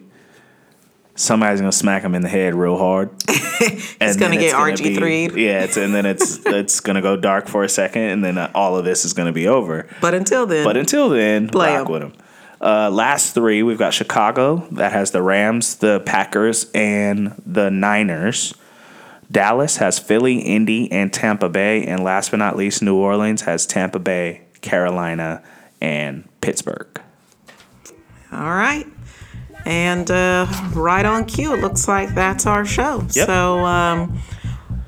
[1.15, 3.11] somebody's going to smack him in the head real hard.
[3.29, 7.17] He's going to get RG 3 Yeah, it's, and then it's it's going to go
[7.17, 9.87] dark for a second, and then uh, all of this is going to be over.
[10.01, 11.93] But until then, But until then, Play rock 'em.
[11.93, 12.13] with them.
[12.61, 18.55] Uh, last three, we've got Chicago that has the Rams, the Packers, and the Niners.
[19.31, 21.85] Dallas has Philly, Indy, and Tampa Bay.
[21.85, 25.43] And last but not least, New Orleans has Tampa Bay, Carolina,
[25.83, 26.89] and Pittsburgh.
[28.33, 28.87] All right.
[29.67, 33.01] And uh, right on cue, it looks like that's our show.
[33.13, 33.27] Yep.
[33.27, 34.19] So um,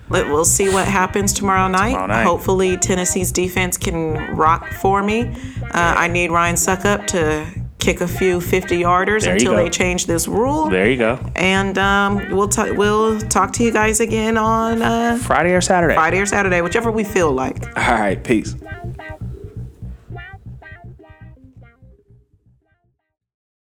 [0.08, 1.90] let, we'll see what happens tomorrow night.
[1.90, 2.22] Tomorrow night.
[2.22, 5.22] Hopefully, Tennessee's defense can rock for me.
[5.62, 7.46] Uh, I need Ryan Succop to
[7.78, 10.68] kick a few 50 yarders There until they change this rule.
[10.68, 11.18] There you go.
[11.36, 15.94] And um, we'll, ta- we'll talk to you guys again on uh, Friday or Saturday.
[15.94, 17.66] Friday or Saturday, whichever we feel like.
[17.76, 18.22] All right.
[18.22, 18.54] Peace.